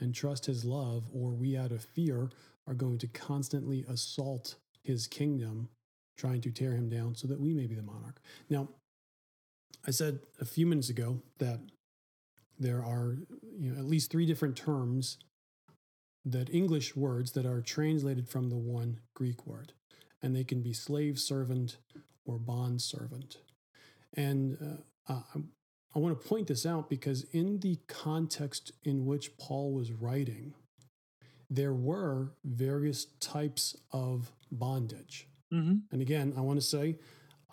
and 0.00 0.14
trust 0.14 0.46
his 0.46 0.64
love, 0.64 1.04
or 1.12 1.32
we, 1.32 1.56
out 1.56 1.72
of 1.72 1.84
fear, 1.84 2.30
are 2.66 2.74
going 2.74 2.98
to 2.98 3.06
constantly 3.06 3.84
assault 3.88 4.56
his 4.82 5.06
kingdom, 5.06 5.68
trying 6.18 6.40
to 6.42 6.50
tear 6.50 6.72
him 6.72 6.90
down 6.90 7.14
so 7.14 7.26
that 7.28 7.40
we 7.40 7.54
may 7.54 7.66
be 7.66 7.74
the 7.74 7.82
monarch. 7.82 8.20
Now, 8.50 8.68
I 9.86 9.90
said 9.90 10.18
a 10.40 10.44
few 10.44 10.66
minutes 10.66 10.90
ago 10.90 11.22
that 11.38 11.60
there 12.58 12.84
are 12.84 13.16
you 13.58 13.70
know, 13.70 13.78
at 13.78 13.86
least 13.86 14.10
three 14.10 14.26
different 14.26 14.56
terms 14.56 15.18
that 16.24 16.52
English 16.52 16.94
words 16.96 17.32
that 17.32 17.46
are 17.46 17.62
translated 17.62 18.28
from 18.28 18.50
the 18.50 18.56
one 18.56 18.98
Greek 19.14 19.46
word, 19.46 19.72
and 20.20 20.34
they 20.34 20.44
can 20.44 20.60
be 20.60 20.72
slave 20.72 21.18
servant 21.18 21.78
or 22.26 22.38
bond 22.38 22.82
servant. 22.82 23.38
And 24.14 24.82
uh, 25.08 25.12
I, 25.12 25.40
I 25.94 25.98
want 26.00 26.20
to 26.20 26.28
point 26.28 26.48
this 26.48 26.66
out 26.66 26.90
because 26.90 27.24
in 27.32 27.60
the 27.60 27.78
context 27.86 28.72
in 28.84 29.06
which 29.06 29.36
Paul 29.38 29.72
was 29.72 29.92
writing, 29.92 30.54
there 31.48 31.72
were 31.72 32.32
various 32.44 33.06
types 33.20 33.76
of 33.90 34.32
bondage. 34.52 35.28
Mm-hmm. 35.52 35.76
And 35.92 36.02
again, 36.02 36.34
I 36.36 36.40
want 36.40 36.60
to 36.60 36.66
say, 36.66 36.98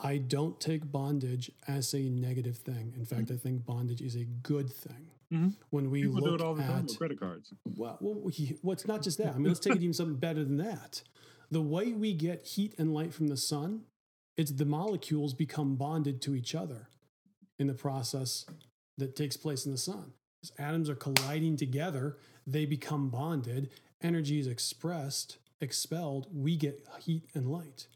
I 0.02 0.18
don't 0.18 0.60
take 0.60 0.92
bondage 0.92 1.50
as 1.68 1.94
a 1.94 2.02
negative 2.10 2.58
thing. 2.58 2.94
In 2.98 3.06
fact, 3.06 3.32
I 3.32 3.38
think 3.38 3.66
bondage 3.66 4.02
is 4.02 4.16
a 4.16 4.26
good 4.26 4.72
thing. 4.72 5.12
Mhm. 5.32 5.56
When 5.70 5.90
we 5.90 6.04
People 6.04 6.20
do 6.20 6.26
look 6.32 6.42
it 6.42 6.44
all 6.44 6.54
the 6.56 6.64
time 6.64 6.78
at 6.80 6.84
with 6.86 6.98
credit 6.98 7.20
cards. 7.20 7.52
well, 7.76 7.98
well, 8.02 8.28
he, 8.28 8.58
well, 8.62 8.74
it's 8.74 8.86
not 8.88 9.02
just 9.02 9.18
that. 9.18 9.34
I 9.34 9.38
mean, 9.38 9.48
let's 9.48 9.60
take 9.60 9.76
it 9.76 9.82
even 9.82 9.94
something 9.94 10.18
better 10.18 10.44
than 10.44 10.58
that. 10.58 11.02
The 11.50 11.62
way 11.62 11.94
we 11.94 12.14
get 12.14 12.46
heat 12.46 12.76
and 12.78 12.94
light 12.94 13.14
from 13.14 13.28
the 13.28 13.38
sun, 13.38 13.86
it's 14.38 14.52
the 14.52 14.66
molecules 14.66 15.34
become 15.34 15.76
bonded 15.76 16.22
to 16.24 16.36
each 16.36 16.54
other 16.54 16.90
in 17.58 17.68
the 17.68 17.74
process 17.74 18.46
that 18.98 19.16
takes 19.16 19.38
place 19.38 19.66
in 19.66 19.72
the 19.72 19.78
sun. 19.78 20.14
As 20.44 20.52
atoms 20.60 20.90
are 20.90 20.96
colliding 20.96 21.56
together, 21.58 22.18
they 22.46 22.66
become 22.66 23.10
bonded. 23.10 23.70
Energy 24.02 24.40
is 24.40 24.48
expressed, 24.48 25.38
expelled. 25.62 26.28
We 26.34 26.56
get 26.56 26.88
heat 27.00 27.24
and 27.34 27.48
light. 27.48 27.88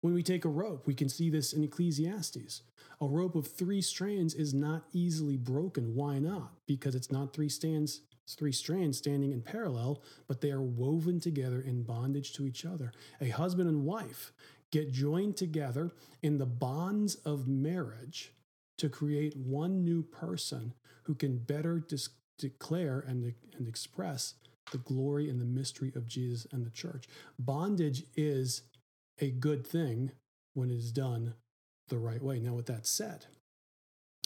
When 0.00 0.12
we 0.12 0.22
take 0.22 0.44
a 0.44 0.50
rope, 0.50 0.86
we 0.86 0.94
can 0.94 1.08
see 1.08 1.30
this 1.30 1.52
in 1.52 1.64
Ecclesiastes. 1.64 2.62
A 3.00 3.06
rope 3.06 3.34
of 3.34 3.46
three 3.46 3.80
strands 3.80 4.34
is 4.34 4.52
not 4.52 4.84
easily 4.92 5.36
broken. 5.36 5.94
Why 5.94 6.18
not? 6.18 6.52
Because 6.66 6.94
it's 6.94 7.10
not 7.10 7.32
three 7.32 7.48
stands, 7.48 8.02
it's 8.24 8.34
three 8.34 8.52
strands 8.52 8.98
standing 8.98 9.32
in 9.32 9.40
parallel, 9.40 10.02
but 10.28 10.40
they 10.40 10.50
are 10.50 10.62
woven 10.62 11.20
together 11.20 11.60
in 11.60 11.84
bondage 11.84 12.34
to 12.34 12.46
each 12.46 12.64
other. 12.66 12.92
A 13.20 13.30
husband 13.30 13.68
and 13.68 13.84
wife 13.84 14.32
get 14.70 14.92
joined 14.92 15.36
together 15.36 15.92
in 16.22 16.38
the 16.38 16.46
bonds 16.46 17.14
of 17.16 17.48
marriage 17.48 18.32
to 18.78 18.88
create 18.88 19.36
one 19.36 19.84
new 19.84 20.02
person 20.02 20.74
who 21.04 21.14
can 21.14 21.38
better 21.38 21.78
dis- 21.78 22.10
declare 22.38 23.04
and, 23.06 23.32
and 23.56 23.68
express 23.68 24.34
the 24.74 24.78
glory 24.78 25.30
and 25.30 25.40
the 25.40 25.44
mystery 25.44 25.92
of 25.94 26.08
Jesus 26.08 26.48
and 26.50 26.66
the 26.66 26.70
church. 26.70 27.06
Bondage 27.38 28.02
is 28.16 28.62
a 29.20 29.30
good 29.30 29.64
thing 29.64 30.10
when 30.54 30.68
it 30.68 30.74
is 30.74 30.90
done 30.90 31.34
the 31.88 31.96
right 31.96 32.20
way. 32.20 32.40
Now, 32.40 32.54
with 32.54 32.66
that 32.66 32.88
said, 32.88 33.26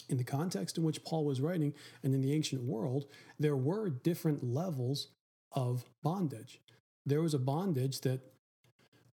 in 0.09 0.17
the 0.17 0.23
context 0.23 0.75
in 0.75 0.83
which 0.83 1.03
Paul 1.03 1.23
was 1.23 1.39
writing 1.39 1.75
and 2.01 2.15
in 2.15 2.21
the 2.21 2.33
ancient 2.33 2.63
world, 2.63 3.05
there 3.37 3.55
were 3.55 3.91
different 3.91 4.43
levels 4.43 5.09
of 5.51 5.85
bondage. 6.01 6.59
There 7.05 7.21
was 7.21 7.35
a 7.35 7.39
bondage 7.39 8.01
that 8.01 8.21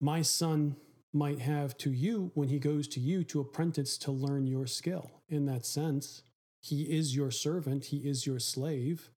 my 0.01 0.23
son 0.23 0.77
might 1.13 1.41
have 1.41 1.77
to 1.77 1.91
you 1.91 2.31
when 2.33 2.49
he 2.49 2.57
goes 2.57 2.87
to 2.87 2.99
you 2.99 3.23
to 3.25 3.39
apprentice 3.39 3.99
to 3.99 4.11
learn 4.11 4.47
your 4.47 4.65
skill. 4.65 5.11
In 5.29 5.45
that 5.45 5.63
sense, 5.63 6.23
he 6.59 6.83
is 6.83 7.15
your 7.15 7.29
servant, 7.29 7.85
he 7.85 7.97
is 7.97 8.25
your 8.25 8.39
slave, 8.39 9.11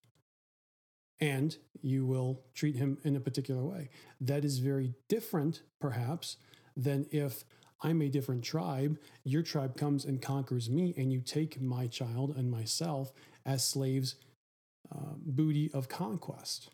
and 1.23 1.57
you 1.81 2.05
will 2.05 2.43
treat 2.53 2.75
him 2.75 2.99
in 3.05 3.15
a 3.15 3.21
particular 3.21 3.63
way. 3.63 3.89
That 4.21 4.45
is 4.45 4.59
very 4.59 4.93
different, 5.09 5.63
perhaps, 5.81 6.37
than 6.77 7.07
if 7.13 7.45
I'm 7.81 8.03
a 8.03 8.09
different 8.09 8.43
tribe, 8.43 8.99
your 9.23 9.43
tribe 9.43 9.77
comes 9.77 10.05
and 10.05 10.21
conquers 10.21 10.69
me, 10.69 10.95
and 10.97 11.13
you 11.13 11.21
take 11.21 11.61
my 11.61 11.87
child 11.87 12.35
and 12.37 12.51
myself 12.51 13.13
as 13.47 13.65
slaves, 13.65 14.17
uh, 14.93 15.15
booty 15.17 15.71
of 15.73 15.89
conquest. 15.89 16.71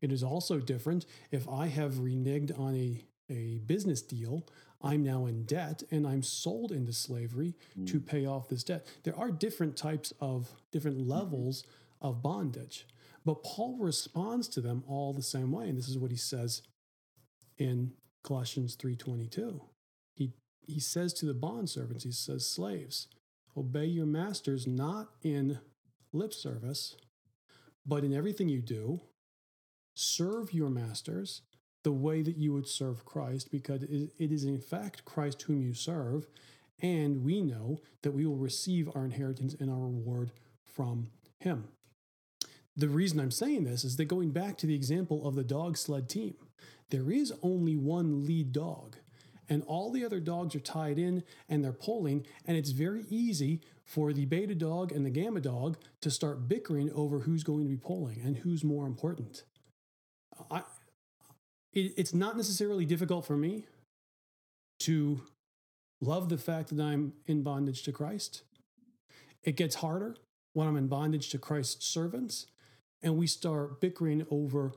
It 0.00 0.10
is 0.10 0.22
also 0.22 0.60
different 0.60 1.04
if 1.30 1.46
I 1.46 1.66
have 1.66 1.94
reneged 1.94 2.58
on 2.58 2.74
a, 2.74 3.04
a 3.30 3.58
business 3.66 4.00
deal, 4.00 4.46
I'm 4.82 5.02
now 5.02 5.26
in 5.26 5.44
debt 5.44 5.82
and 5.90 6.06
I'm 6.06 6.22
sold 6.22 6.72
into 6.72 6.92
slavery 6.92 7.54
to 7.86 8.00
pay 8.00 8.26
off 8.26 8.48
this 8.48 8.64
debt. 8.64 8.86
There 9.02 9.18
are 9.18 9.30
different 9.30 9.76
types 9.76 10.12
of 10.20 10.52
different 10.72 11.06
levels 11.06 11.64
of 12.02 12.22
bondage, 12.22 12.86
but 13.24 13.42
Paul 13.42 13.78
responds 13.78 14.48
to 14.48 14.60
them 14.60 14.84
all 14.86 15.12
the 15.12 15.22
same 15.22 15.50
way. 15.50 15.68
And 15.68 15.78
this 15.78 15.88
is 15.88 15.98
what 15.98 16.10
he 16.10 16.16
says 16.16 16.62
in 17.58 17.92
Colossians 18.22 18.76
3:22 18.76 19.60
he 20.14 20.32
he 20.62 20.80
says 20.80 21.12
to 21.14 21.26
the 21.26 21.34
bond 21.34 21.68
servants, 21.68 22.04
he 22.04 22.12
says, 22.12 22.46
slaves, 22.46 23.08
obey 23.56 23.84
your 23.84 24.06
masters 24.06 24.66
not 24.66 25.08
in 25.22 25.58
lip 26.12 26.32
service, 26.32 26.96
but 27.86 28.04
in 28.04 28.14
everything 28.14 28.48
you 28.48 28.62
do, 28.62 29.00
serve 29.94 30.52
your 30.52 30.70
masters 30.70 31.42
the 31.82 31.92
way 31.92 32.22
that 32.22 32.38
you 32.38 32.52
would 32.52 32.66
serve 32.66 33.04
Christ, 33.04 33.50
because 33.50 33.82
it 33.82 34.32
is 34.32 34.44
in 34.44 34.58
fact 34.58 35.04
Christ 35.04 35.42
whom 35.42 35.60
you 35.60 35.74
serve. 35.74 36.26
And 36.80 37.22
we 37.22 37.42
know 37.42 37.80
that 38.02 38.12
we 38.12 38.26
will 38.26 38.38
receive 38.38 38.88
our 38.94 39.04
inheritance 39.04 39.54
and 39.60 39.70
our 39.70 39.76
reward 39.76 40.32
from 40.64 41.08
him. 41.40 41.68
The 42.76 42.88
reason 42.88 43.20
I'm 43.20 43.30
saying 43.30 43.64
this 43.64 43.84
is 43.84 43.96
that 43.96 44.06
going 44.06 44.30
back 44.30 44.58
to 44.58 44.66
the 44.66 44.74
example 44.74 45.26
of 45.26 45.36
the 45.36 45.44
dog 45.44 45.76
sled 45.76 46.08
team, 46.08 46.34
there 46.90 47.10
is 47.10 47.32
only 47.42 47.76
one 47.76 48.26
lead 48.26 48.52
dog 48.52 48.96
and 49.48 49.62
all 49.66 49.90
the 49.90 50.04
other 50.04 50.20
dogs 50.20 50.54
are 50.54 50.60
tied 50.60 50.98
in 50.98 51.22
and 51.48 51.62
they're 51.62 51.72
pulling 51.72 52.26
and 52.46 52.56
it's 52.56 52.70
very 52.70 53.04
easy 53.10 53.60
for 53.84 54.12
the 54.12 54.24
beta 54.24 54.54
dog 54.54 54.92
and 54.92 55.04
the 55.04 55.10
gamma 55.10 55.40
dog 55.40 55.76
to 56.00 56.10
start 56.10 56.48
bickering 56.48 56.90
over 56.92 57.20
who's 57.20 57.44
going 57.44 57.64
to 57.64 57.68
be 57.68 57.76
pulling 57.76 58.20
and 58.24 58.38
who's 58.38 58.64
more 58.64 58.86
important. 58.86 59.44
I, 60.50 60.62
it, 61.72 61.92
it's 61.96 62.14
not 62.14 62.36
necessarily 62.36 62.84
difficult 62.84 63.26
for 63.26 63.36
me 63.36 63.66
to 64.80 65.20
love 66.00 66.28
the 66.28 66.38
fact 66.38 66.74
that 66.74 66.82
i'm 66.82 67.12
in 67.26 67.42
bondage 67.42 67.82
to 67.84 67.92
christ. 67.92 68.42
It 69.42 69.56
gets 69.56 69.76
harder 69.76 70.16
when 70.54 70.66
i'm 70.66 70.76
in 70.76 70.88
bondage 70.88 71.28
to 71.30 71.38
christ's 71.38 71.86
servants 71.86 72.46
and 73.04 73.16
we 73.16 73.26
start 73.26 73.80
bickering 73.80 74.26
over 74.30 74.72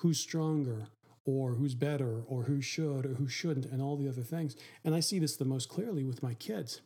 who's 0.00 0.20
stronger 0.20 0.88
or 1.24 1.52
who's 1.54 1.74
better 1.74 2.22
or 2.26 2.42
who 2.42 2.60
should 2.60 3.06
or 3.06 3.14
who 3.14 3.28
shouldn't 3.28 3.66
and 3.66 3.80
all 3.80 3.96
the 3.96 4.08
other 4.08 4.22
things. 4.22 4.56
And 4.84 4.94
I 4.94 5.00
see 5.00 5.18
this 5.18 5.36
the 5.36 5.44
most 5.44 5.68
clearly 5.68 6.04
with 6.04 6.22
my 6.22 6.34
kids. 6.34 6.82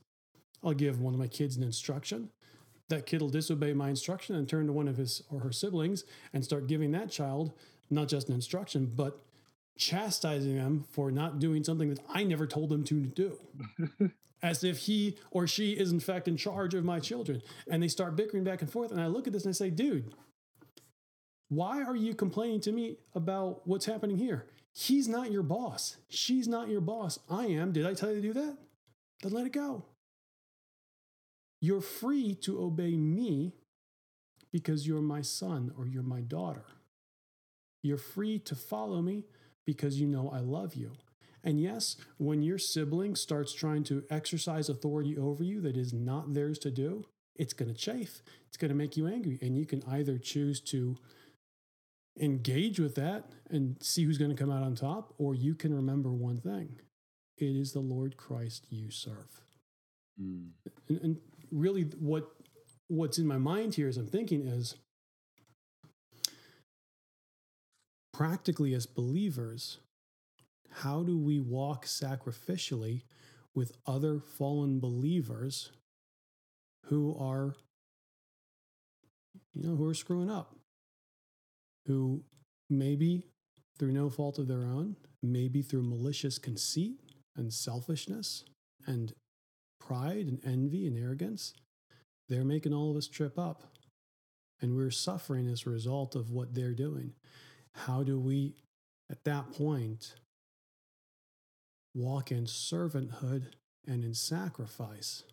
I'll 0.62 0.74
give 0.74 1.00
one 1.00 1.14
of 1.14 1.20
my 1.20 1.26
kids 1.26 1.56
an 1.56 1.62
instruction. 1.62 2.30
That 2.88 3.06
kid 3.06 3.20
will 3.20 3.28
disobey 3.28 3.72
my 3.72 3.88
instruction 3.88 4.36
and 4.36 4.48
turn 4.48 4.66
to 4.66 4.72
one 4.72 4.86
of 4.86 4.96
his 4.96 5.22
or 5.30 5.40
her 5.40 5.52
siblings 5.52 6.04
and 6.32 6.44
start 6.44 6.68
giving 6.68 6.92
that 6.92 7.10
child 7.10 7.52
not 7.90 8.08
just 8.08 8.28
an 8.28 8.34
instruction, 8.34 8.92
but 8.94 9.18
chastising 9.78 10.56
them 10.56 10.84
for 10.90 11.10
not 11.10 11.38
doing 11.38 11.64
something 11.64 11.88
that 11.88 12.00
I 12.08 12.24
never 12.24 12.46
told 12.46 12.68
them 12.68 12.84
to 12.84 13.06
do. 13.06 13.38
As 14.42 14.62
if 14.62 14.78
he 14.78 15.16
or 15.30 15.46
she 15.46 15.72
is, 15.72 15.90
in 15.90 16.00
fact, 16.00 16.28
in 16.28 16.36
charge 16.36 16.74
of 16.74 16.84
my 16.84 17.00
children. 17.00 17.42
And 17.68 17.82
they 17.82 17.88
start 17.88 18.14
bickering 18.14 18.44
back 18.44 18.62
and 18.62 18.70
forth. 18.70 18.92
And 18.92 19.00
I 19.00 19.06
look 19.06 19.26
at 19.26 19.32
this 19.32 19.44
and 19.44 19.50
I 19.50 19.54
say, 19.54 19.70
dude, 19.70 20.14
why 21.48 21.82
are 21.82 21.96
you 21.96 22.14
complaining 22.14 22.60
to 22.60 22.72
me 22.72 22.98
about 23.14 23.66
what's 23.66 23.86
happening 23.86 24.16
here? 24.16 24.46
He's 24.74 25.08
not 25.08 25.32
your 25.32 25.42
boss. 25.42 25.96
She's 26.08 26.46
not 26.46 26.68
your 26.68 26.80
boss. 26.80 27.18
I 27.28 27.46
am. 27.46 27.72
Did 27.72 27.86
I 27.86 27.94
tell 27.94 28.10
you 28.10 28.16
to 28.16 28.20
do 28.20 28.32
that? 28.34 28.56
Then 29.22 29.32
let 29.32 29.46
it 29.46 29.52
go. 29.52 29.84
You're 31.60 31.80
free 31.80 32.34
to 32.42 32.62
obey 32.62 32.96
me 32.96 33.54
because 34.52 34.86
you're 34.86 35.00
my 35.00 35.22
son 35.22 35.72
or 35.76 35.86
you're 35.86 36.02
my 36.02 36.20
daughter. 36.20 36.64
You're 37.82 37.98
free 37.98 38.38
to 38.40 38.54
follow 38.54 39.02
me 39.02 39.24
because 39.66 40.00
you 40.00 40.06
know 40.06 40.30
I 40.30 40.40
love 40.40 40.74
you. 40.74 40.92
And 41.48 41.58
yes, 41.58 41.96
when 42.18 42.42
your 42.42 42.58
sibling 42.58 43.16
starts 43.16 43.54
trying 43.54 43.82
to 43.84 44.04
exercise 44.10 44.68
authority 44.68 45.16
over 45.16 45.42
you 45.42 45.62
that 45.62 45.78
is 45.78 45.94
not 45.94 46.34
theirs 46.34 46.58
to 46.58 46.70
do, 46.70 47.06
it's 47.36 47.54
going 47.54 47.72
to 47.72 47.74
chafe. 47.74 48.20
It's 48.46 48.58
going 48.58 48.68
to 48.68 48.74
make 48.74 48.98
you 48.98 49.06
angry. 49.06 49.38
And 49.40 49.56
you 49.56 49.64
can 49.64 49.82
either 49.88 50.18
choose 50.18 50.60
to 50.72 50.98
engage 52.20 52.78
with 52.78 52.96
that 52.96 53.30
and 53.48 53.76
see 53.80 54.04
who's 54.04 54.18
going 54.18 54.30
to 54.30 54.36
come 54.36 54.52
out 54.52 54.62
on 54.62 54.74
top, 54.74 55.14
or 55.16 55.34
you 55.34 55.54
can 55.54 55.74
remember 55.74 56.10
one 56.12 56.36
thing 56.36 56.80
it 57.38 57.56
is 57.56 57.72
the 57.72 57.80
Lord 57.80 58.18
Christ 58.18 58.66
you 58.68 58.90
serve. 58.90 59.40
Mm. 60.20 60.48
And, 60.90 61.00
and 61.00 61.16
really, 61.50 61.84
what 61.98 62.28
what's 62.88 63.16
in 63.16 63.26
my 63.26 63.38
mind 63.38 63.76
here 63.76 63.88
as 63.88 63.96
I'm 63.96 64.06
thinking 64.06 64.46
is 64.46 64.74
practically, 68.12 68.74
as 68.74 68.84
believers, 68.84 69.78
how 70.70 71.02
do 71.02 71.18
we 71.18 71.40
walk 71.40 71.86
sacrificially 71.86 73.02
with 73.54 73.72
other 73.86 74.20
fallen 74.20 74.80
believers 74.80 75.72
who 76.86 77.16
are, 77.18 77.54
you 79.54 79.68
know, 79.68 79.76
who 79.76 79.88
are 79.88 79.94
screwing 79.94 80.30
up? 80.30 80.54
Who 81.86 82.22
maybe 82.70 83.24
through 83.78 83.92
no 83.92 84.10
fault 84.10 84.38
of 84.38 84.48
their 84.48 84.64
own, 84.64 84.96
maybe 85.22 85.62
through 85.62 85.82
malicious 85.82 86.38
conceit 86.38 87.00
and 87.36 87.52
selfishness 87.52 88.44
and 88.86 89.12
pride 89.80 90.26
and 90.26 90.40
envy 90.44 90.86
and 90.86 90.98
arrogance, 90.98 91.54
they're 92.28 92.44
making 92.44 92.74
all 92.74 92.90
of 92.90 92.96
us 92.96 93.08
trip 93.08 93.38
up. 93.38 93.62
And 94.60 94.76
we're 94.76 94.90
suffering 94.90 95.48
as 95.48 95.66
a 95.66 95.70
result 95.70 96.16
of 96.16 96.30
what 96.30 96.54
they're 96.54 96.74
doing. 96.74 97.12
How 97.74 98.02
do 98.02 98.18
we, 98.18 98.56
at 99.10 99.22
that 99.24 99.52
point, 99.52 100.14
walk 101.94 102.30
in 102.30 102.44
servanthood 102.44 103.52
and 103.86 104.04
in 104.04 104.14
sacrifice 104.14 105.24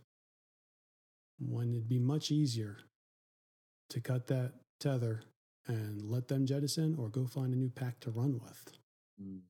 when 1.40 1.72
it'd 1.72 1.90
be 1.90 2.00
much 2.00 2.32
easier 2.32 2.78
to 3.90 4.02
cut 4.02 4.28
that 4.28 4.54
tether 4.80 5.24
and 5.68 6.02
let 6.02 6.28
them 6.28 6.46
jettison 6.46 6.96
or 6.98 7.10
go 7.10 7.26
find 7.26 7.54
a 7.54 7.58
new 7.58 7.70
pack 7.70 8.00
to 8.00 8.12
run 8.12 8.40
with? 8.42 8.72
Mm. 9.22 9.42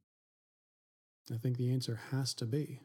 I 1.33 1.37
think 1.37 1.57
the 1.57 1.71
answer 1.71 1.99
has 2.11 2.33
to 2.35 2.45
be. 2.45 2.79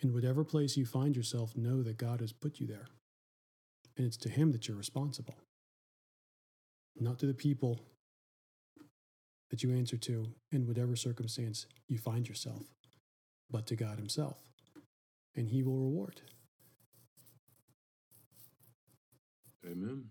In 0.00 0.12
whatever 0.12 0.44
place 0.44 0.76
you 0.76 0.86
find 0.86 1.14
yourself, 1.14 1.56
know 1.56 1.82
that 1.82 1.98
God 1.98 2.20
has 2.20 2.32
put 2.32 2.58
you 2.58 2.66
there. 2.66 2.88
And 3.96 4.06
it's 4.06 4.16
to 4.18 4.28
Him 4.28 4.52
that 4.52 4.66
you're 4.66 4.76
responsible, 4.76 5.36
not 6.98 7.18
to 7.18 7.26
the 7.26 7.34
people 7.34 7.80
that 9.50 9.62
you 9.62 9.72
answer 9.72 9.96
to 9.96 10.26
in 10.52 10.66
whatever 10.66 10.96
circumstance 10.96 11.66
you 11.88 11.98
find 11.98 12.28
yourself, 12.28 12.62
but 13.50 13.66
to 13.66 13.76
God 13.76 13.98
Himself. 13.98 14.38
And 15.36 15.48
He 15.48 15.62
will 15.62 15.76
reward. 15.76 16.20
Amen. 19.64 20.10